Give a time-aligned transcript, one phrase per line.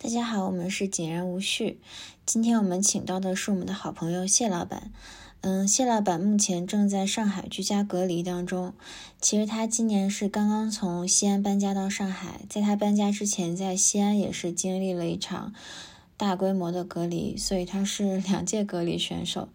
[0.00, 1.80] 大家好，我们是井然无序。
[2.24, 4.92] 今天我们请到的是我们的好朋友谢老板。
[5.40, 8.74] 嗯，谢老板目前正在上海居家隔离当中。
[9.20, 15.52] 其实他今年是刚刚从西安搬家到上海，在他搬家之前，在西安也是经历了一场
[16.16, 19.48] 大规模的隔离，所以他是两届隔离选手。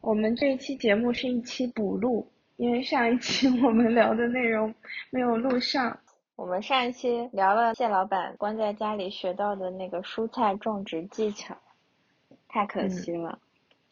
[0.00, 4.72] 我们这一期节目是一期补录，因为上一期 我们聊的内容
[5.10, 5.98] 没有录上。
[6.36, 11.56] 我们上一期聊了蟹老板关在家里学到的那个蔬菜种植技巧，
[12.46, 13.38] 太可惜了。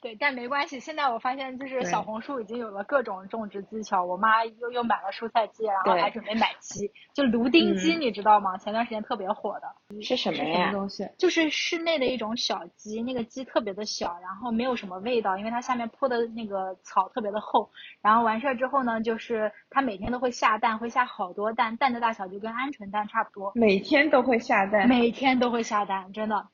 [0.04, 0.78] 对，但没关系。
[0.80, 4.04] 现在我发现，就是小红书已经有了各种种植技巧。
[4.04, 8.58] 我妈又又买了蔬菜机，然后还准备买鸡，就芦丁鸡，你知道吗？
[8.58, 10.02] 前段时间特别火的。
[10.02, 10.70] 是什么呀？
[10.72, 11.08] 东西？
[11.16, 17.70] 就是室内的一种小鸡，那个鸡特别的小，然后没有什么味道，因为它下面铺的那个草特别的厚。
[18.02, 23.52] 然后完事儿之后呢，就是它每天都会下蛋，会下好多蛋，蛋的大小就跟鹌鹑蛋差不多。
[23.54, 24.86] 每天都会下蛋。
[24.86, 26.48] 每天都会下蛋，真的。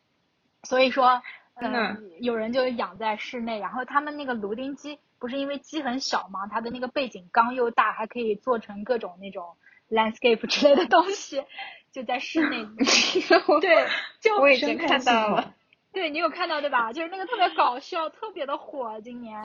[0.62, 1.20] 所以说。
[1.60, 6.46] 嗯，有人就养在室内，然后他们那个芦丁鸡不是因为鸡很小吗？
[6.50, 9.56] 它的那个背景缸又大，还可以做成各种那种
[9.90, 11.44] landscape 之类的东西，
[11.92, 12.64] 就在室内。
[13.60, 13.86] 对，
[14.20, 15.54] 就我已经看到了。
[15.92, 16.92] 对你有看到对吧？
[16.92, 19.42] 就是那个特别搞笑，特别的火，今年。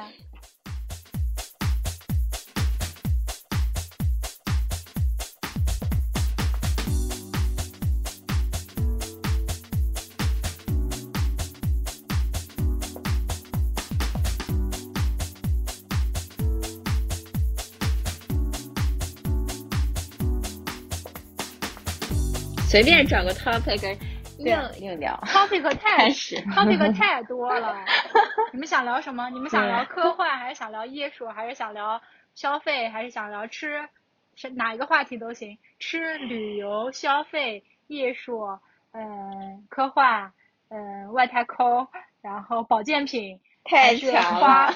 [22.76, 23.98] 随便找个 topic
[24.38, 27.78] 硬硬聊，topic 太 topic 太多了。
[28.52, 29.30] 你们想聊什么？
[29.30, 32.02] 你们想聊科幻，还是想聊艺术，还是想聊
[32.34, 33.88] 消费，还是想聊吃？
[34.36, 35.58] 是哪一个话题都行。
[35.80, 38.60] 吃、旅游、消费、艺术，
[38.92, 40.34] 嗯，科幻，
[40.68, 41.88] 嗯，外太空，
[42.22, 44.74] 然后保健品，太强了。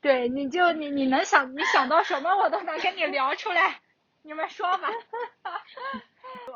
[0.00, 3.76] 对，你就你你能想你想到什么，我都能跟你聊出来。
[4.22, 4.88] 你们说吧。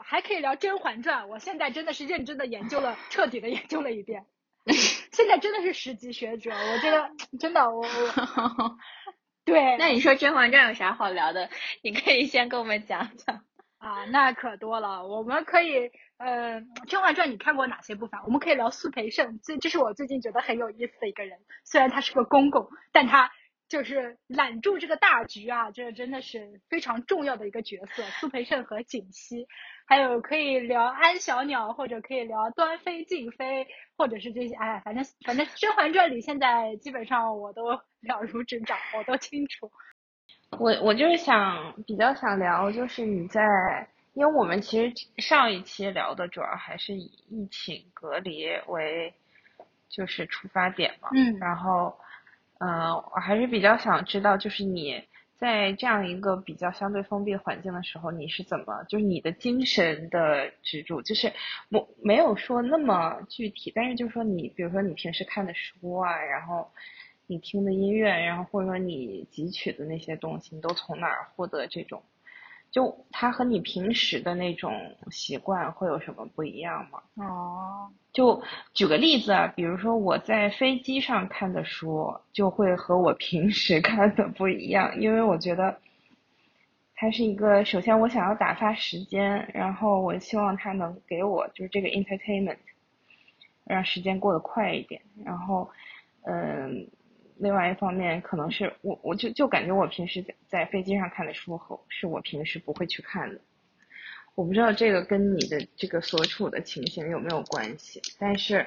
[0.03, 4.27] 还可以聊《甄嬛传》，我现在真的是认真的研究了，彻底的研究了一遍。
[5.13, 8.77] 现在真的是十级学者，我觉得真的我我。
[9.45, 9.77] 对。
[9.79, 11.49] 那你说《甄嬛传》有啥好聊的？
[11.83, 13.45] 你可以先跟我们讲讲。
[13.79, 15.07] 啊，那可多了。
[15.07, 18.21] 我们可以，呃，《甄嬛传》你看过哪些部分？
[18.27, 21.39] 我们可以聊苏培盛，这这是我最近觉得很有意思的一个人。
[21.65, 23.31] 虽然他是个公公，但他。
[23.71, 28.03] 就是揽住这个大局啊，这真的是非常重要的一个角色。
[28.19, 29.47] 苏培盛和锦溪，
[29.87, 34.55] 还有可以聊安小鸟，或者可以聊端妃、静妃，或者是这些。
[34.57, 37.71] 哎，反正反正《甄嬛传》里现在基本上我都
[38.03, 39.71] 了如指掌，我都清楚。
[40.59, 43.41] 我我就是想比较想聊，就是你在，
[44.15, 44.93] 因为我们其实
[45.23, 49.15] 上一期聊的主要还是以疫情隔离为
[49.89, 51.97] 就是出发点嘛，嗯，然后。
[52.61, 55.03] 嗯，我还是比较想知道，就是你
[55.39, 61.33] 在这样一个比较相对封闭的环境的时候，你是怎么，就是你的精神的支柱，就是
[61.71, 66.71] 我没有说那么具体，但是就是说你，比如说你平时看的书啊，然后
[67.27, 72.03] 你听的音乐，然后或者说你汲取的那些东西，你都从哪儿获得这种？
[72.71, 74.73] 就它和你平时的那种
[75.11, 77.03] 习惯会有什么不一样吗？
[77.15, 78.43] 哦，就
[78.75, 85.79] 举个例子啊，比如说我在飞机上看的书，就会和我平时 看的不一样，因为我觉得
[86.95, 92.59] 它是一个，首先我想要打发时间，然后我希望它能给我就是这个 entertainment，
[93.65, 95.69] 让时间过得快一点，然后
[96.23, 96.89] 嗯。
[97.43, 103.41] 另外一方面，可能是我，我就就感觉我平时在在飞机上看的书和是我平时不会去看的。
[104.41, 108.67] 我不知道这个跟你的这个所处的情形有没有关系，但是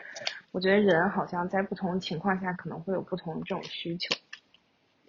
[0.51, 4.15] 我觉得人好像在不同情况下可能会有不同这种需求。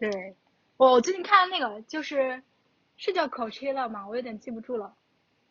[0.00, 0.34] 对，
[0.78, 2.42] 我最近看的那个就是
[2.96, 4.08] 是叫 Coachella 吗？
[4.08, 4.94] 我有点记不住了。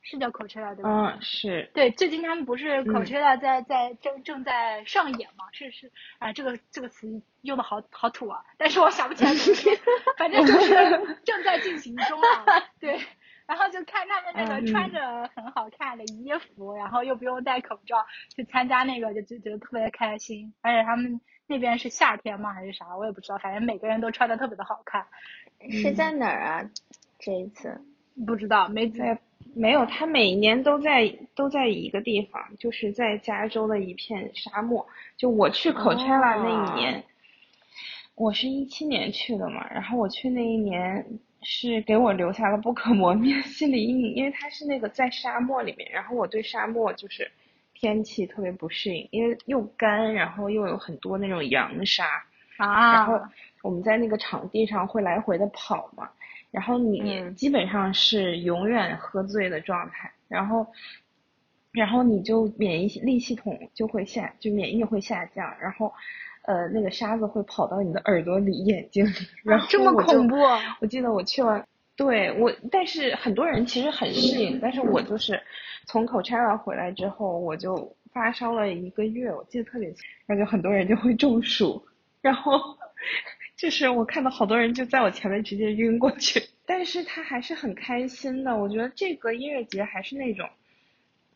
[0.02, 0.90] 是叫 Coachella 对吧？
[0.90, 1.70] 嗯，是。
[1.76, 5.46] 对，最近他们不是 Coachella 在在正正在上演吗？
[5.54, 8.44] 是是啊，这个这个词用的好好土啊！
[8.58, 9.32] 但是我想不起来
[10.18, 10.74] 反正就是
[11.24, 12.46] 正在进行中啊。
[12.82, 13.00] 对，
[13.46, 17.98] 然后就看他们那个穿着很好看的衣服，然后又不用戴口罩
[18.36, 20.54] 去参加那个，就就觉得特别开心。
[20.62, 22.54] 而且他们那边是夏天吗？
[22.54, 22.96] 还是啥？
[22.98, 23.38] 我也不知道。
[23.38, 25.06] 反正每个人都穿的特别的好看。
[25.70, 26.70] 是在哪儿啊？
[27.20, 27.80] 这一次
[28.26, 29.20] 不知道，没在。
[29.56, 34.88] 没有，他每年都在都在一个地方，就是在加州的一片沙漠。
[35.16, 37.04] 就我去 Coachella 那一年，
[38.16, 41.06] 我是一七年去的嘛，然后我去那一年
[41.44, 47.30] 是给我留下了不可磨灭心理阴影，因为它是那个在沙漠里面，然后我对沙漠就是
[47.74, 52.06] 天气特别不适应，因为又干，然后又有很多那种扬沙，
[52.58, 53.20] 啊，然后
[53.62, 56.10] 我们在那个场地上会来回的跑嘛，
[56.52, 57.36] 然后你嗯。
[57.36, 60.66] 基本上是永远喝醉的状态，然后，
[61.74, 65.92] 然后你就免疫力系统就会下，就免疫会下降，然后，
[66.44, 69.12] 呃，那个沙子会跑到你的耳朵里、眼睛里，
[69.44, 75.42] 然后这么恐怖啊我记得我去完，对我，但是很多人其实很适应，但是我就是
[75.88, 81.84] 从 Coachella 回来之后，我就发烧了一个月，我记得特别清，然后就很多人就会中暑，
[82.22, 82.52] 然后
[83.58, 90.48] 就是我看到好多人就在我前面直接晕过去，但是他还是很开心的，我觉得这个音乐节还是那种。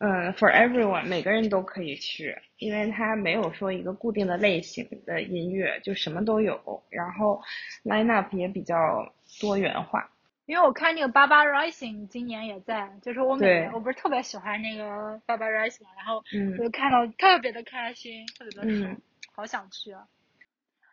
[0.00, 7.42] 嗯，for everyone，每个人都可以去，因为它没有说一个固定的类型的音乐，就什么都有，然后
[7.84, 10.08] line up 也比较多元化。
[10.46, 18.96] 因为我看那个 Baba Rising 今年也在，就是我每年我不是特别喜欢那个 Baba Rising，然后嗯我就看到特别的开心，特别的
[19.34, 20.06] 好想去啊！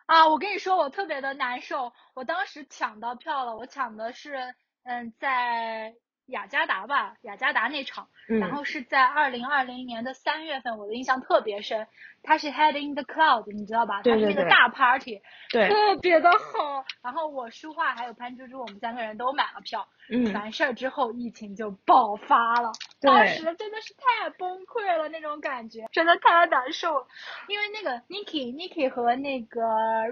[0.08, 5.94] 啊，我跟你说，我特别的难受，我当时抢到票了，我抢的是嗯在
[6.27, 11.88] 雅加达吧，雅加达那场，嗯，然后是在二零二零年的三月份，我的印象特别深，
[12.25, 14.01] 它是 Head in the Cloud，你知道吧？
[14.01, 16.83] 对对对它是那个大 party，对，特别的好。
[17.01, 19.88] 然后我舒画还有潘猪猪，我们三个人都买了票。
[20.07, 27.07] 嗯，完事儿之后，疫情就爆发了，对当时真的是太崩溃了，那种感觉真的太难受了。
[27.48, 29.62] 因为那个 Niki Niki 和那个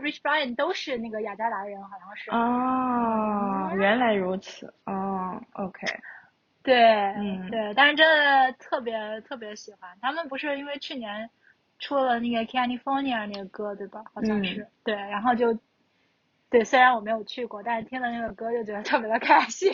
[0.02, 2.32] Rich Brian 都是那个雅加达人，好像是。
[2.32, 5.86] 哦，原来如此，哦，OK，
[6.64, 6.84] 对，
[7.18, 9.92] 嗯对，但是真的特别特别喜欢。
[10.02, 11.30] 他们不是因为去年
[11.84, 14.02] 出了那个 California 那个歌，对吧？
[14.14, 14.68] 好像嗯是。
[14.84, 15.60] 对，然后就
[16.50, 19.74] 对，虽然我没有去过，但是听了那个歌就觉得特别的开心。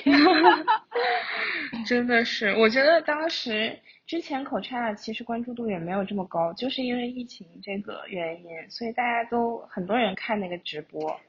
[1.85, 3.77] 真的是，我觉得当时
[4.07, 11.19] 之前 Coachella 其实关注度也没有这么高，就是因为疫情这个原因，所以大家都很多人看那个直播。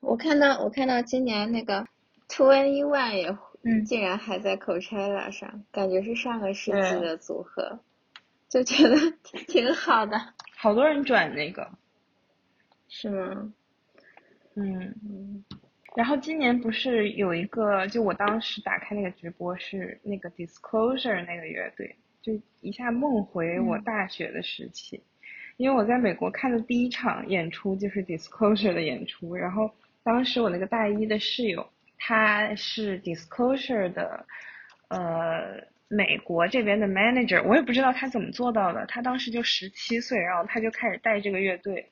[0.00, 1.86] 我看到我看到今年那个
[2.28, 7.80] Twenty One 也嗯竟然还在 Coachella 上，感觉是上个世纪的组合，
[8.54, 10.16] 就觉得挺挺好的，
[10.56, 11.68] 好多人转那个，
[12.88, 13.52] 是吗？
[14.54, 15.44] 嗯，嗯
[15.96, 25.02] 然后今年不是有一个，就我当时打开那个直播是那个 Disclosure 那个乐队，就一下梦回我大学的时期，
[25.56, 29.68] 因为我在美国看的第一场演出就是 Disclosure 的演出，然后
[30.04, 31.68] 当时我那个大一的室友
[31.98, 34.24] 他是 Disclosure 的，
[34.90, 35.73] 呃。
[35.88, 38.86] 美国这边的 manager，我也不知道他怎么做到的。
[38.86, 41.90] 他当时就十七岁，然后他就开始带这个乐队，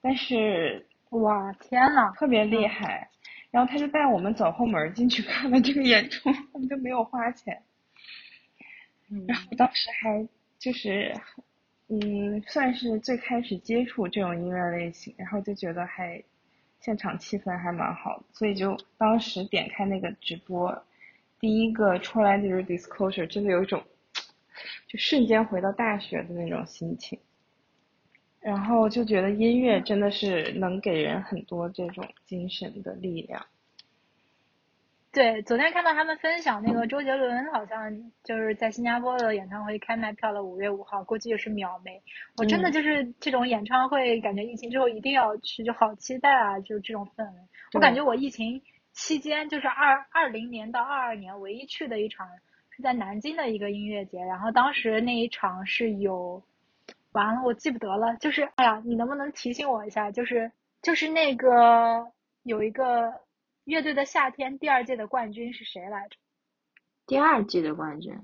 [0.00, 2.12] 但是哇，天呐！
[2.16, 3.10] 特别厉害。
[3.52, 7.62] 然后他就带我们走后门进去看了这个演出，我们就没有花钱。
[9.08, 10.28] 嗯然后当时还
[10.58, 11.14] 就是，
[11.88, 16.22] 嗯，算是最开始接触这种音乐类型，然后就觉得还
[16.80, 20.84] 现场气氛还蛮好的，所以就当时点开那个直播，
[21.46, 23.80] 第一个出来就是 Disclosure，真的有一种
[24.88, 27.16] 就瞬间回到大学的那种心情。
[28.40, 33.46] 然后就觉得音乐真的是能给人很多这种精神的力量。
[35.12, 42.02] 对，昨天看到他们分享那个周杰伦好像就是在新加坡的演唱会开卖票了，五月五号，估计也是秒没。
[42.38, 46.58] 我真的嗯就是这种演唱会，感觉疫情之后一定要去，就好期待啊！
[46.58, 47.40] 就是这种氛围。
[47.72, 48.60] 我感觉我疫情
[48.96, 52.26] 期间就是二二零年到二二年唯一去的一场
[52.70, 56.42] 是在南京的一个音乐节，然后当时那一场是有，
[57.12, 60.10] 完了我记不得了，就是哎呀，你能不能提醒我一下？
[60.10, 60.50] 就是
[60.80, 62.10] 就是那个
[62.42, 63.20] 有一个
[63.64, 66.16] 乐队的夏天第二届的冠军是谁来着？
[67.06, 68.18] 第二季的冠军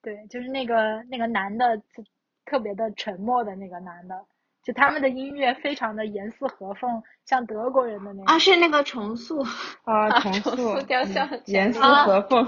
[0.00, 2.04] 对，就是那个那个男的，特
[2.46, 4.26] 特别的沉默的那个男的，
[4.68, 8.24] 就他们的音乐非常的严丝合缝，像德国人的那种。
[8.26, 9.40] 啊，是那个重塑。
[9.84, 12.46] 啊，啊重重塑塑雕像嗯严丝啊合缝。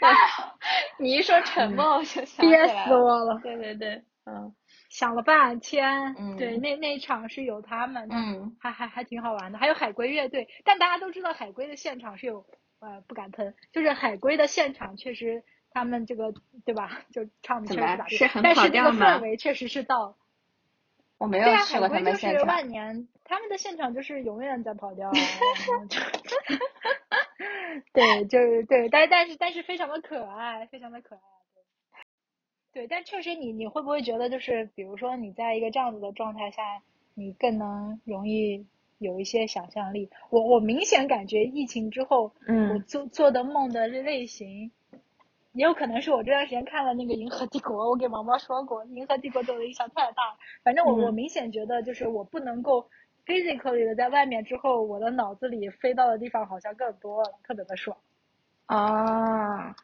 [0.98, 2.84] 你一说沉默，我就想起憋来了。
[2.86, 3.38] 死我了！
[3.42, 4.54] 对对对，嗯
[4.88, 10.48] 想了半天，嗯对，那那一场是有他们的，嗯还还还挺好玩的，还有海龟乐队。
[10.64, 12.46] 但大家都知道海龟的现场是有，
[12.80, 16.32] 呃，不敢喷，就是海龟的现场确实他们这个
[16.64, 20.16] 对吧，就唱的确怎么实咋地是很但是这个氛围确实是到了。
[21.20, 22.46] 我没有去过他龟就是们现场。
[22.46, 25.12] 万年，他们的现场就是永远在跑调
[27.92, 31.20] 对，就是对，但但是但是非常的可爱，非常的可爱，
[32.72, 36.62] 对，对，但确实你你会不会觉得就是比如说你在一个这样子的状态下，
[37.14, 38.66] 你更能容易
[38.98, 40.08] 有一些想象力。
[40.30, 44.72] 我我明显感觉疫情之后，嗯我做做的梦的类型，
[45.52, 50.38] 也有可能是我这段时间看了那个《银河帝国》，我给毛毛说过，《银河帝国》对我的影响太大了。
[50.62, 52.88] 反正我、嗯我明显觉得，就是我不能够
[53.26, 57.96] physically 的在外面之后，我的脑子里飞到的地方好像更多了，特别的爽。
[58.66, 59.74] 啊，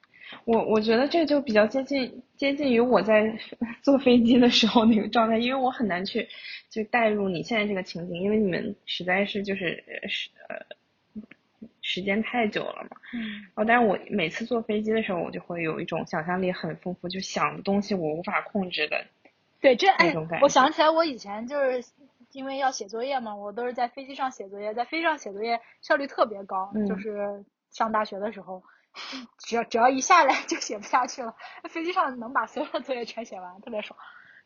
[0.44, 3.36] 我我觉得这就比较接近接近于我在
[3.82, 6.28] 坐飞机的时候那个状态，因为我很难去
[6.70, 10.56] 就带入你现在这个情景，因为你们实在是就是呃时呃
[11.88, 12.96] 时间太久了嘛。
[13.14, 19.06] 嗯哦，但是我每次坐飞机的时候，我就会有一种想象力很丰富，就想的东西我无法控制的。
[19.60, 21.84] 对，这哎那种感，我想起来，我以前就是
[22.32, 28.64] 因为要写作业嘛，我都是在飞机上写作业，在飞机上写作业效率特别高，嗯就是上大学的时候，
[29.38, 31.36] 只要只要一下来就写不下去了，
[31.70, 33.96] 飞机上能把所有的作业全写完，特别爽。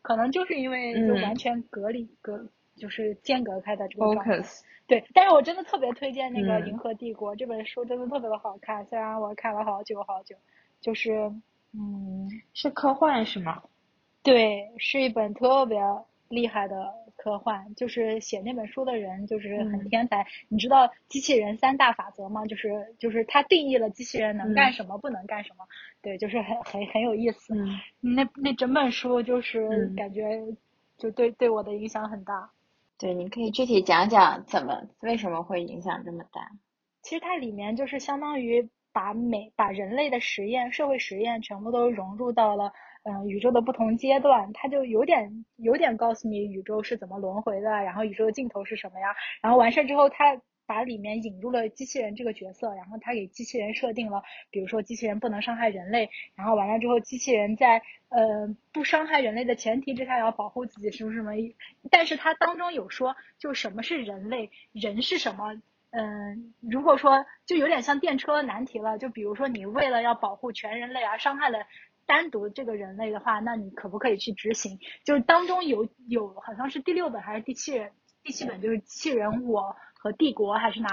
[0.03, 2.47] 可能就是因为就嗯完全隔离、隔，
[2.81, 4.39] 就是间隔开的这个状态。
[4.39, 8.83] Focus，对，但是我真的特别推荐那个《嗯银河帝国》这本书，真的特别的好看。
[8.87, 10.35] 虽然我看了好久好久，
[10.81, 11.31] 就是
[11.73, 13.61] 嗯，是科幻是吗？
[14.23, 15.79] 对，是一本特别
[16.29, 17.73] 厉害的科幻。
[17.75, 20.25] 就是写那本书的人就是很嗯天才。
[20.49, 22.43] 你知道机器人三大法则吗？
[22.45, 25.65] 就是就是他定义了机器人能干嗯什么，不能干什么。
[26.01, 27.53] 对，就是很很很有意思。
[27.55, 30.41] 嗯那那整本书就是嗯感觉
[30.97, 32.49] 就对对我的影响很大。
[33.01, 36.51] 对，你可以具体讲讲怎么为什么会影响这么大？
[37.01, 42.71] 其实它里面就是相当于把每把人类的实验、社会实验全部都融入到了
[43.03, 49.07] 嗯、宇宙的不同阶段，它就有点有点告诉你宇宙是怎么轮回的，然后宇宙的尽头是什么呀？
[49.41, 50.39] 然后完事儿之后，它
[50.71, 61.33] 把里面引入了机器人这个角色，然后它给机器人设定了，比如说机器人不能伤害人类，然后完了之后，机器人在呃不伤害人类的前提之下要保护自己，什么什么，
[61.89, 65.61] 但是它当中有说，就什么是人类，人是什么。
[65.89, 71.59] 嗯，如果说就有点像电车难题了，就比如说你为了要保护全人类而伤害了
[72.05, 74.79] 单独这个人类的话，那你可不可以去执行？
[75.03, 77.91] 就是当中有有好像是第六本还是第七人
[78.23, 80.89] 第七本，就是机器人我和帝国还是哪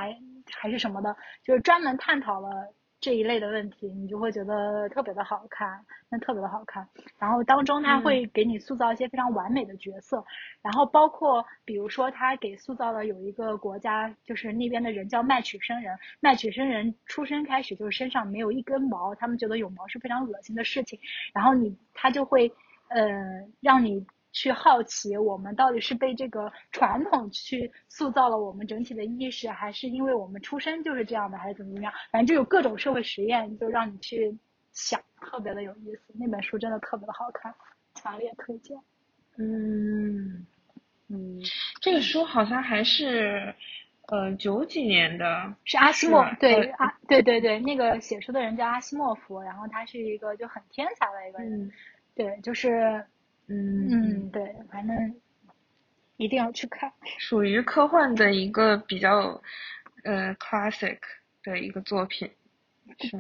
[0.53, 2.51] 还是什么的，就是专门探讨了
[3.01, 6.87] 这一类的问题，你就会觉得特别的好看，那特别的好看。
[7.19, 10.23] 然后当中他会给你塑造一些非常完美的角色，
[10.61, 21.01] 然后包括比如说他给塑造了有一个国家，就是那边的人叫麦曲生人，麦曲生人出生开始就是身上没有一根毛，他们觉得有毛是非常恶心的事情，
[21.33, 22.53] 然后你他就会
[22.89, 23.09] 呃
[23.63, 24.07] 让你。
[24.39, 31.93] 去好奇我们到底是被这个传统去塑造了我们整体的意识，还是因为我们出生就是这样的，还是怎么怎么样？
[32.13, 34.39] 反正就有各种社会实验，就让你去
[34.73, 36.15] 想，特别的有意思。
[36.15, 37.53] 那本书真的特别的好看，
[37.97, 38.79] 强烈推荐。
[39.39, 40.47] 嗯，
[41.09, 41.41] 嗯，
[41.81, 43.53] 这个书好像还是
[44.07, 51.73] 呃九几年的，是阿西莫对啊，对对对，那个写书的人叫阿西莫夫，然后他是一个就很天才的一个人，嗯
[52.15, 53.05] 对，就是
[53.49, 55.15] 嗯嗯，对，反正
[56.17, 56.93] 一定要去看。
[57.19, 59.41] 属于科幻的一个比较
[60.05, 60.99] 呃 classic
[61.43, 62.31] 的一个作品，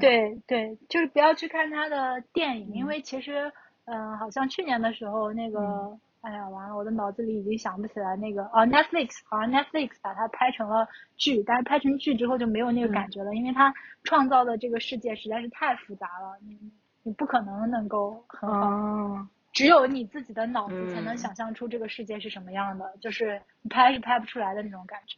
[0.00, 3.50] 对对，就是不要去看他的电影，因嗯为其实，
[3.86, 16.58] 嗯、好像去年的时候那个，嗯哎呀，完了，我的脑子里已经想不起来那个，哦，Netflix 好像 Netflix 把它拍成了剧，但是拍成剧之后就没有那个嗯感觉了，因为它创造的这个世界实在是太复杂了，你
[17.04, 18.68] 你不可能能够很好。
[18.68, 25.16] 哦，只有你自己的脑子才能嗯想象出这个世界是什么样的，就是你拍是拍不出来的那种感觉。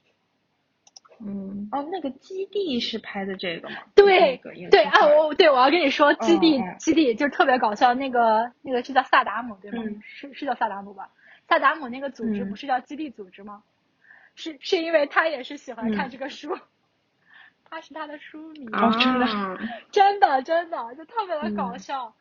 [1.22, 3.76] 嗯，哦，那个基地是拍的这个吗？
[3.94, 9.82] 对那个对啊，我对我要跟你说，基地、基地就是特别搞笑，那个那个是叫萨达姆对吗？
[9.84, 11.10] 嗯是是叫萨达姆吧？
[11.46, 13.62] 萨达姆那个组织嗯不是叫基地组织吗？
[14.34, 16.56] 是是因为他也是喜欢看嗯这个书，
[17.68, 19.58] 他是他的书迷，哦真的啊
[19.90, 22.14] 真的真的就特别的搞嗯笑。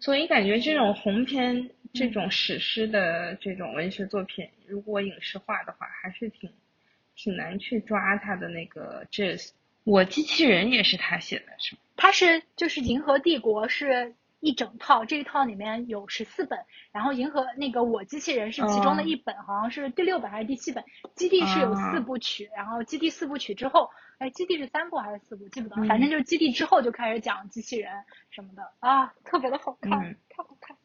[0.00, 6.50] 所以感觉这种鸿篇、这嗯种史诗的这种文学作品，如果影视化的话，还是挺
[7.14, 9.50] 挺难去抓它的那个 gist。
[9.84, 11.80] 我机器人也是他写的，是吗？
[11.96, 16.58] 它是就是《银河帝国》是一整套，这一套里面有十四本，
[16.92, 20.84] 然后《银河》那个我机器人是其中的一本，好像是第六本还是第七本。
[21.14, 27.92] 基地是有四部曲，然后基地四部曲之后，哎，基地是三部还是四部，记不得，嗯反正就是基地之后就开始讲机器人
[28.30, 30.76] 什么的啊，特别的好看，嗯太好看。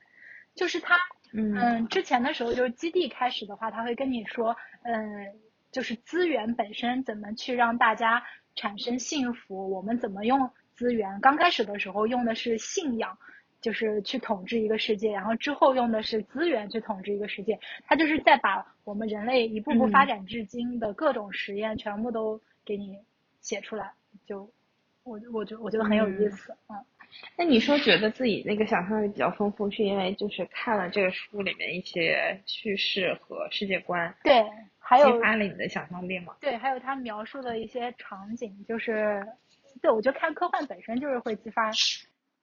[0.54, 0.98] 就是它，
[1.32, 5.34] 嗯嗯，之前的时候就是基地开始的话，他会跟你说，嗯，
[5.72, 8.22] 就是资源本身怎么去让大家
[8.56, 11.22] 产生幸福，我们怎么用资源。
[11.22, 13.18] 刚开始的时候用的是信仰，
[13.62, 17.58] 就是去统治一个世界，然后之后用的是资源去统治一个世界。
[17.88, 23.00] 他就是在把我们人类一步步发展至今的各种实验全部都给你
[23.42, 23.92] 写出来，
[24.26, 24.50] 就
[25.04, 26.86] 我我觉我觉得很有意思，嗯。
[27.36, 34.46] 那你说觉得自己那个想象力比较丰富，是因为就是看了这个书里面一些叙事和世界观，对，
[34.80, 36.34] 还有激发了你的想象力吗？
[36.40, 39.28] 对，还有他描述的一些场景，就是
[39.82, 41.70] 对我觉得看科幻本身就是会激发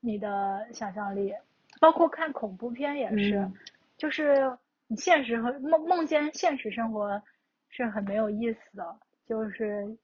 [0.01, 1.33] 你的想象力，
[1.81, 3.51] 包括看恐怖片也是，
[3.97, 4.55] 就是
[4.87, 7.23] 你现实和梦梦见现实生活
[7.71, 9.97] 是很没有意思的，就是，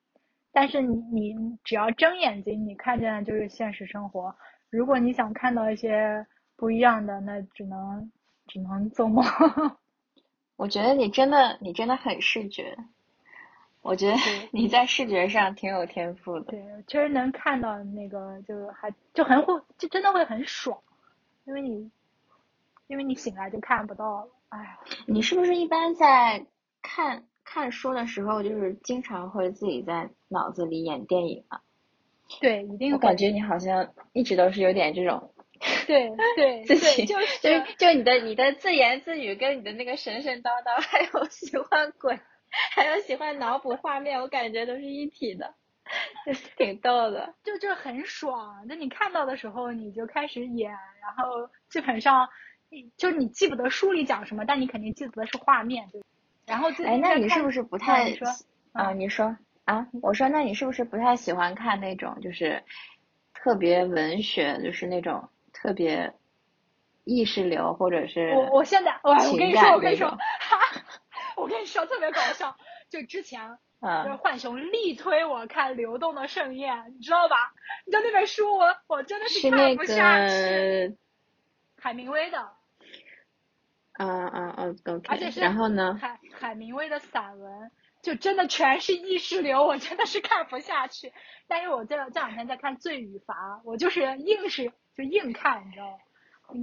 [0.55, 4.35] 但是你你只要睁眼睛，你看见的就是现实生活。
[4.71, 6.25] 如果你想看到一些
[6.57, 8.11] 不一样的，那只能
[8.47, 9.25] 只能做梦。
[10.57, 12.77] 我觉得你真的你真的很视觉，
[13.83, 14.15] 我觉得
[14.53, 16.53] 你在视觉上挺有天赋的。
[16.53, 20.79] 对，确实能看到那个，就还就很会，就真的会很爽，
[21.45, 21.91] 因为你
[22.87, 24.29] 因为你醒来就看不到了。
[24.51, 26.47] 哎，你是不是一般在
[26.81, 31.63] 看看书的时候，就是经常会自己在脑子里演电影啊？
[32.41, 32.93] 对，一定。
[32.93, 35.31] 我感觉你好像一直都是有点这种，
[35.87, 42.19] 对 对，自己就是就就你的你的自言自语跟你的那个神神叨叨，还有 喜欢鬼，
[42.75, 45.55] 还有喜欢脑补画面，我感觉都是一体的，
[46.57, 47.35] 挺逗的。
[47.45, 52.29] 就就很爽，那你看到的时候你就开始演，然后基本上，
[52.97, 56.03] 就是你记不得书里讲什么，但你肯定记得的是画面，对
[56.47, 58.27] 然后哎，那你是不是不太说
[58.73, 58.93] 啊？
[58.93, 59.37] 你说。
[59.65, 62.63] 啊，我说，那你是不是不太喜欢看那种就是
[63.33, 66.13] 特别文学，就是那种特别
[67.05, 70.19] 意识流，或者是我我现在我我跟你说我跟你说，
[71.37, 72.57] 我跟你说特别搞笑，
[72.91, 73.59] 就之前
[74.05, 77.53] 就是浣熊力推我看《流动的盛宴》，你知道吧？
[77.87, 80.97] 你知道那本书我我真的是看不下去。
[81.79, 82.39] 海明威的。
[83.93, 85.09] 啊啊啊！OK。
[85.09, 85.99] 而且是然后呢？
[86.01, 87.71] 海海明威的散文。
[88.05, 91.13] 就真的全是意识流，我真的是看不下去。
[91.49, 93.35] 但是我这这两天在看《罪与罚》，
[93.65, 95.99] 我就是硬是就硬看，你知道吗？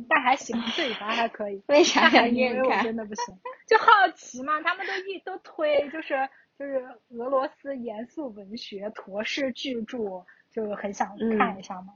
[0.07, 1.63] 但还行，《罪与罚》还可以。
[1.67, 2.77] 为啥要硬看？
[2.77, 3.35] 我真的不行，
[3.67, 4.61] 就好奇嘛。
[4.61, 11.95] 他们都一都推，就是就是俄罗斯严肃文学陀式巨著，就很想看一下嘛，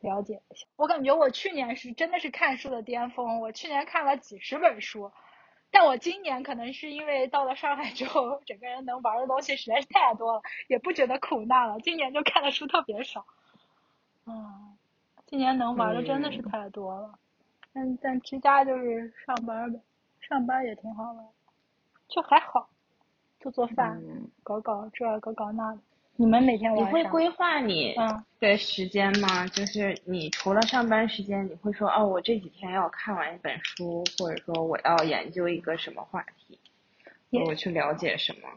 [0.00, 0.66] 了解一下。
[0.76, 5.10] 我感觉我去年是真的是看书的巅峰，我去年看了几十本书。
[5.72, 11.80] 但我今年可能是因为到了上海之后，整个人能玩的东西实在是太多了，也不觉得苦难了。
[11.80, 13.26] 今年就看的书特别少，
[14.26, 14.76] 嗯，
[15.26, 17.18] 今年能玩的真的是太多了。
[17.72, 19.80] 但但居家就是上班呗，
[20.20, 21.26] 上班也挺好玩，
[22.06, 22.68] 就还好，
[23.40, 24.00] 做做饭，
[24.42, 25.78] 搞搞这搞搞那的。
[26.22, 29.44] 你们每天你会规划你嗯的时间吗？
[29.48, 36.56] 就是你除了上班时间，你会说哦，我这几天要看完一本书，或者说我要研究一个什么话题，
[37.44, 38.48] 我去了解什么？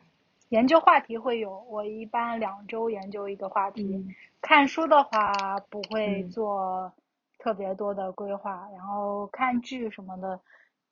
[0.49, 4.05] 研究话题会有，我一般两周研究一个话题。
[4.41, 5.33] 看书的话
[5.71, 6.93] 不会做
[7.39, 10.39] 特别多的规划，然后看剧什么的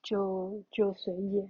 [0.01, 1.47] 就就随意。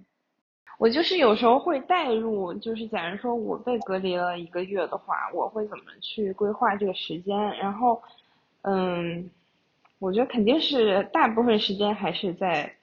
[0.78, 7.36] 我就是有时候会代入，就是假如说我被隔离了一个月的话，我会怎么去规划这个时间？
[7.56, 8.02] 然后，
[8.62, 9.30] 嗯，
[10.00, 12.74] 我觉得肯定是大部分时间还是在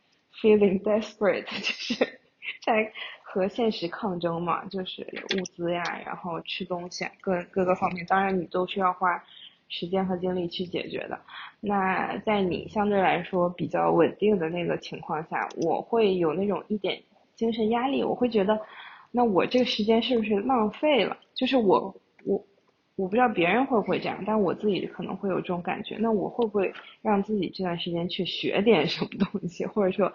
[0.41, 2.19] feeling desperate， 就是
[2.65, 2.91] 在
[3.23, 5.06] 和现实抗争嘛，就是
[5.38, 9.21] 物资呀，然后吃东西，各各个方面，当然你都需要花
[9.67, 11.19] 时间和精力去解决的。
[11.60, 17.01] 那在你相对来说比较稳定的那个情况下，我会有那种一点。
[17.41, 18.60] 精神压力，我会觉得，
[19.10, 21.17] 那我这个时间是不是浪费了？
[21.34, 21.91] 就是我
[22.23, 22.45] 我
[22.95, 25.97] 我不知道别人会不会这样，但我自己可能会有这种感觉。
[25.97, 30.13] 那我会不会让自己这段时间去学点什么东西，或者说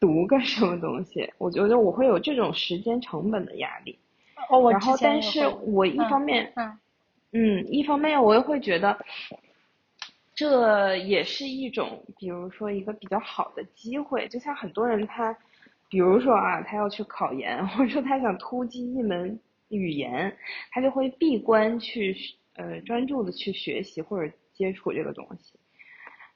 [0.00, 1.32] 读个什么东西？
[1.38, 3.96] 我觉得我会有这种时间成本的压力。
[4.50, 6.76] 哦，然后，但是我一方面，嗯
[7.30, 8.98] 嗯，一方面我又会觉得，
[10.34, 14.26] 这也是一种，比如说一个比较好的机会。
[14.26, 15.36] 就像很多人他。
[15.88, 20.36] 比如说啊，他要去考研， 或者说他想突击一门语言，
[20.70, 22.16] 他就会闭关去
[22.56, 25.58] 呃专注的去学习或者接触这个东西。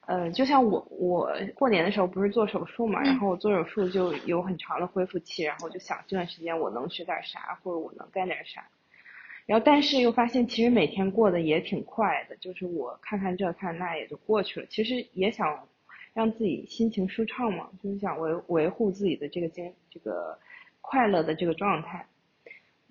[0.07, 8.65] 呃，就像我我过年的时候不是做手术嘛，然后我做手术就有很长的恢复期，然后就想这段时间我能学点啥，或者我能干点啥。
[9.45, 14.65] 然后但是又发现其实每天过得也挺快的，就是我看看这看那也就过去了。
[14.67, 15.67] 其实也想。
[16.13, 20.37] 让自己心情舒畅嘛，就是想维维护自己的这个精这个
[20.81, 22.05] 快乐的这个状态，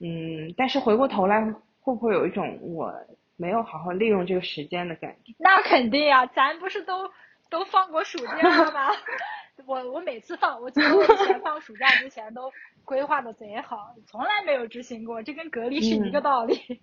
[0.00, 1.44] 嗯，但是回过头来
[1.80, 2.94] 会不会有一种我
[3.36, 5.34] 没有好好利用这个时间的感觉？
[5.38, 7.10] 那肯定呀，咱不是都
[7.50, 8.88] 都放过暑假了吗？
[9.66, 12.52] 我我每次放，我记得我以前放暑假之前都
[12.84, 16.80] 规划的贼好，从来没有执行过，这跟隔离是一个道理。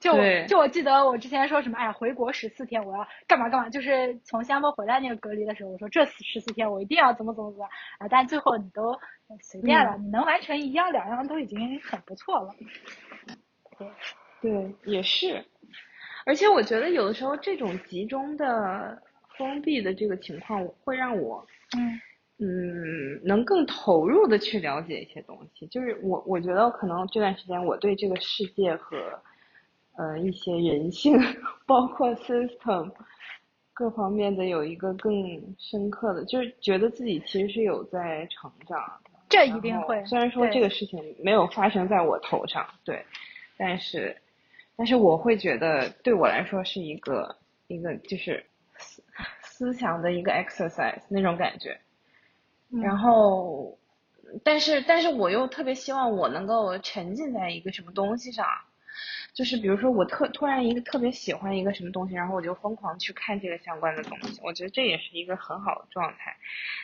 [0.00, 0.12] 就
[0.46, 7.64] 就我记得我之前说什么，哎呀，回国十四天我要干嘛干嘛，就是从新加坡回来那个隔离的时候，我说这十四天我一定要怎么怎么怎么
[7.98, 8.96] 啊，但最后你都
[9.42, 12.54] 随便了，你能完成一样两样都已经很不错了。
[13.76, 13.88] 对
[14.40, 15.44] 对，也是。
[16.24, 19.02] 而且我觉得有的时候这种集中的
[19.36, 21.44] 封闭的这个情况会让我
[21.76, 22.00] 嗯
[22.38, 28.96] 嗯能更投入的去了解一些东西，就是我我觉得可能这段时间我对这个世界和。
[29.98, 31.18] 呃，一些人性，
[31.66, 32.88] 包括 system
[33.74, 35.12] 各方面的有一个更
[35.58, 38.78] 深刻的，就是觉得自己其实是有在成长。
[39.28, 40.04] 这一定会。
[40.06, 43.04] 虽然说这个事情没有发生在我头上，对，
[43.56, 44.16] 但是，
[44.76, 49.02] 但是我会觉得对我来说是一个一个就是思
[49.42, 51.76] 思想的一个 exercise 那种感觉。
[52.70, 53.76] 然后，
[54.44, 58.46] 但是但是我又特别希望我能够沉浸在一个什么东西上。
[59.34, 64.40] 就是比如说，我特突然一个特别喜欢一个什么东西，然后我就疯狂去看这个相关的东西。
[64.42, 66.36] 我觉得这也是一个很好的状态。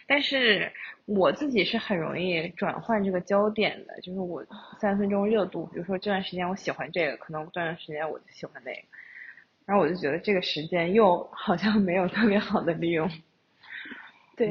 [0.06, 0.72] 但是
[1.04, 4.44] 我自己是很容易转换这个焦点的，就是我
[4.78, 8.82] 三分钟热度，比如说这段时间我喜欢这个，可能这段时间我就喜欢那个，
[9.66, 13.10] 然后我就觉得这个时间又好像没有特别好的利用。
[14.36, 14.48] 对，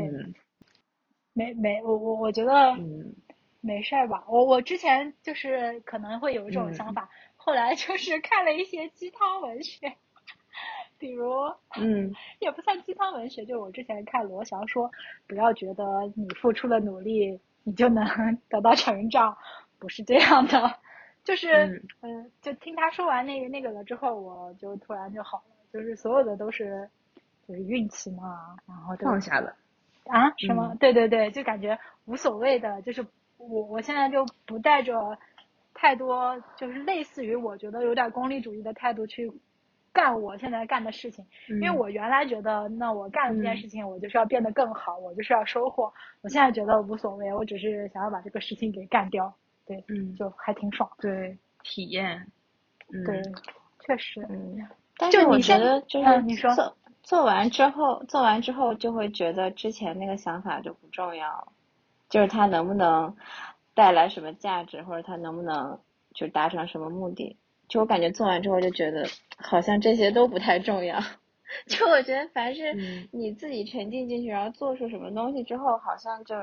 [1.31, 3.15] 没没我我我觉得嗯
[3.61, 4.25] 没事儿吧。
[4.27, 7.09] 我我之前就是可能会有一种想法。
[7.45, 9.93] 后来就是看了一些鸡汤文学，
[10.97, 11.29] 比如，
[11.75, 14.89] 嗯， 也不算鸡汤文学，就我之前看罗翔说，
[15.27, 15.83] 不要觉得
[16.15, 18.05] 你付出了努力，你就能
[18.47, 19.37] 得到成长，
[19.77, 20.79] 不是这样的，
[21.25, 26.89] 就是，嗯，就听他说完那个那个了之后，我就突然就好了，就是所有的都是，
[27.45, 29.53] 就是运气嘛，然后放下了，
[30.05, 30.73] 啊，什么？
[30.79, 35.17] 对对对，就感觉无所谓的，就是我我现在就不带着。
[35.73, 39.31] 太多就是类似于我觉得有点功利主义的态度去
[39.91, 45.93] 干我现在干的事情，因为我原来觉得那我干了这件事情，我就是要变得更好，我就是要收获。
[46.21, 49.31] 我现在觉得无所谓，我只是想要把这个事情给干掉，
[49.67, 50.89] 对，嗯，就还挺爽。
[50.99, 52.25] 对，体验，
[53.05, 53.21] 对，
[53.85, 54.67] 确实，嗯。
[54.97, 61.53] 但是我觉得就是你说做做完之后，做完之后就会觉得之前那个想法就不重要，
[62.09, 63.15] 就是他能不能。
[63.73, 65.79] 带来什么价值，或者他能不能
[66.13, 67.37] 就达成什么目的？
[67.69, 69.07] 就我感觉做完之后就觉得
[69.37, 70.99] 好像这些都不太重要。
[71.67, 72.73] 就我觉得凡是
[73.11, 76.35] 你自己沉浸进去，然后做出什么东西之后，好像就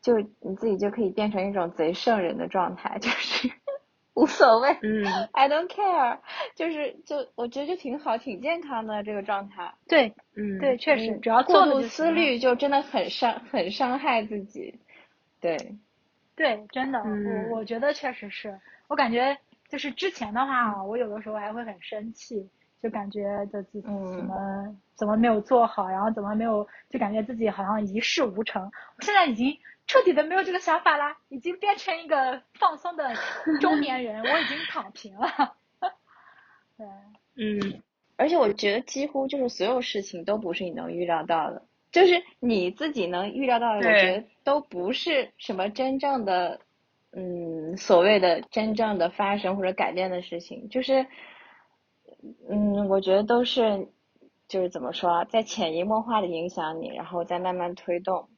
[0.00, 3.50] 就你自己就可以变成一种贼圣人的状态，就是
[4.14, 4.70] 无所谓。
[4.82, 6.18] 嗯，I don't care，
[6.54, 9.74] 就是就我觉得就挺好，挺健康的这个状态。
[9.86, 14.80] 对，嗯，对，确实，主要过度思虑就真的很伤，很伤害自己。
[15.40, 15.76] 对。
[16.34, 17.00] 对，真的，
[17.50, 22.48] 我我觉得确实是，我感觉就是之前的话，我有的时候还会很生气，
[22.82, 28.64] 就感觉自己怎么怎么没有做好，然后怎么没有，就感觉自己好像一事无成。
[28.96, 33.12] 我现在已经彻底的没有这个想法啦，已经变成一个放松的
[33.60, 35.56] 中年人，我已经躺平了。
[36.78, 36.86] 对，
[37.36, 37.82] 嗯，
[38.16, 41.62] 而且我觉得几乎就是所有事情都不是你能预料到的。
[41.92, 46.58] 就是你自己能预料到的，我觉得都不是什么真正的，
[47.12, 51.06] 嗯，所谓的真正的发生或者改变的事情，就是，
[52.48, 53.88] 嗯，我觉得都是，
[54.48, 58.28] 就是怎么说，在潜移默化的影响你，然后再慢慢推动。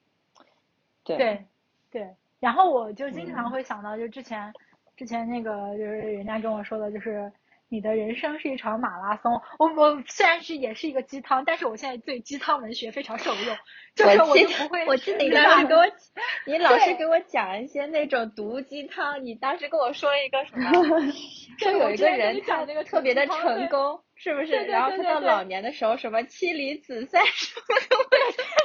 [1.05, 1.45] 对对
[1.93, 4.53] 对，然后我就经常会想到，就之前
[4.97, 7.33] 之前那个就是人家跟我说的，就是。
[7.75, 9.43] 你的人生是一场马拉松。
[9.59, 13.57] 我我虽然是也是一个鸡汤，但是我现在对鸡汤文学非常受用。
[13.97, 14.87] 就是我就不会。
[14.87, 15.85] 我记得你当时给我，
[16.47, 19.25] 你老是给我讲一些那种毒鸡汤。
[19.25, 20.71] 你当时跟我说一个什么？
[21.59, 24.53] 就有一个人他特别的成功，是不是？
[24.67, 28.45] 然后他到老年的时候什么妻离子散什么的。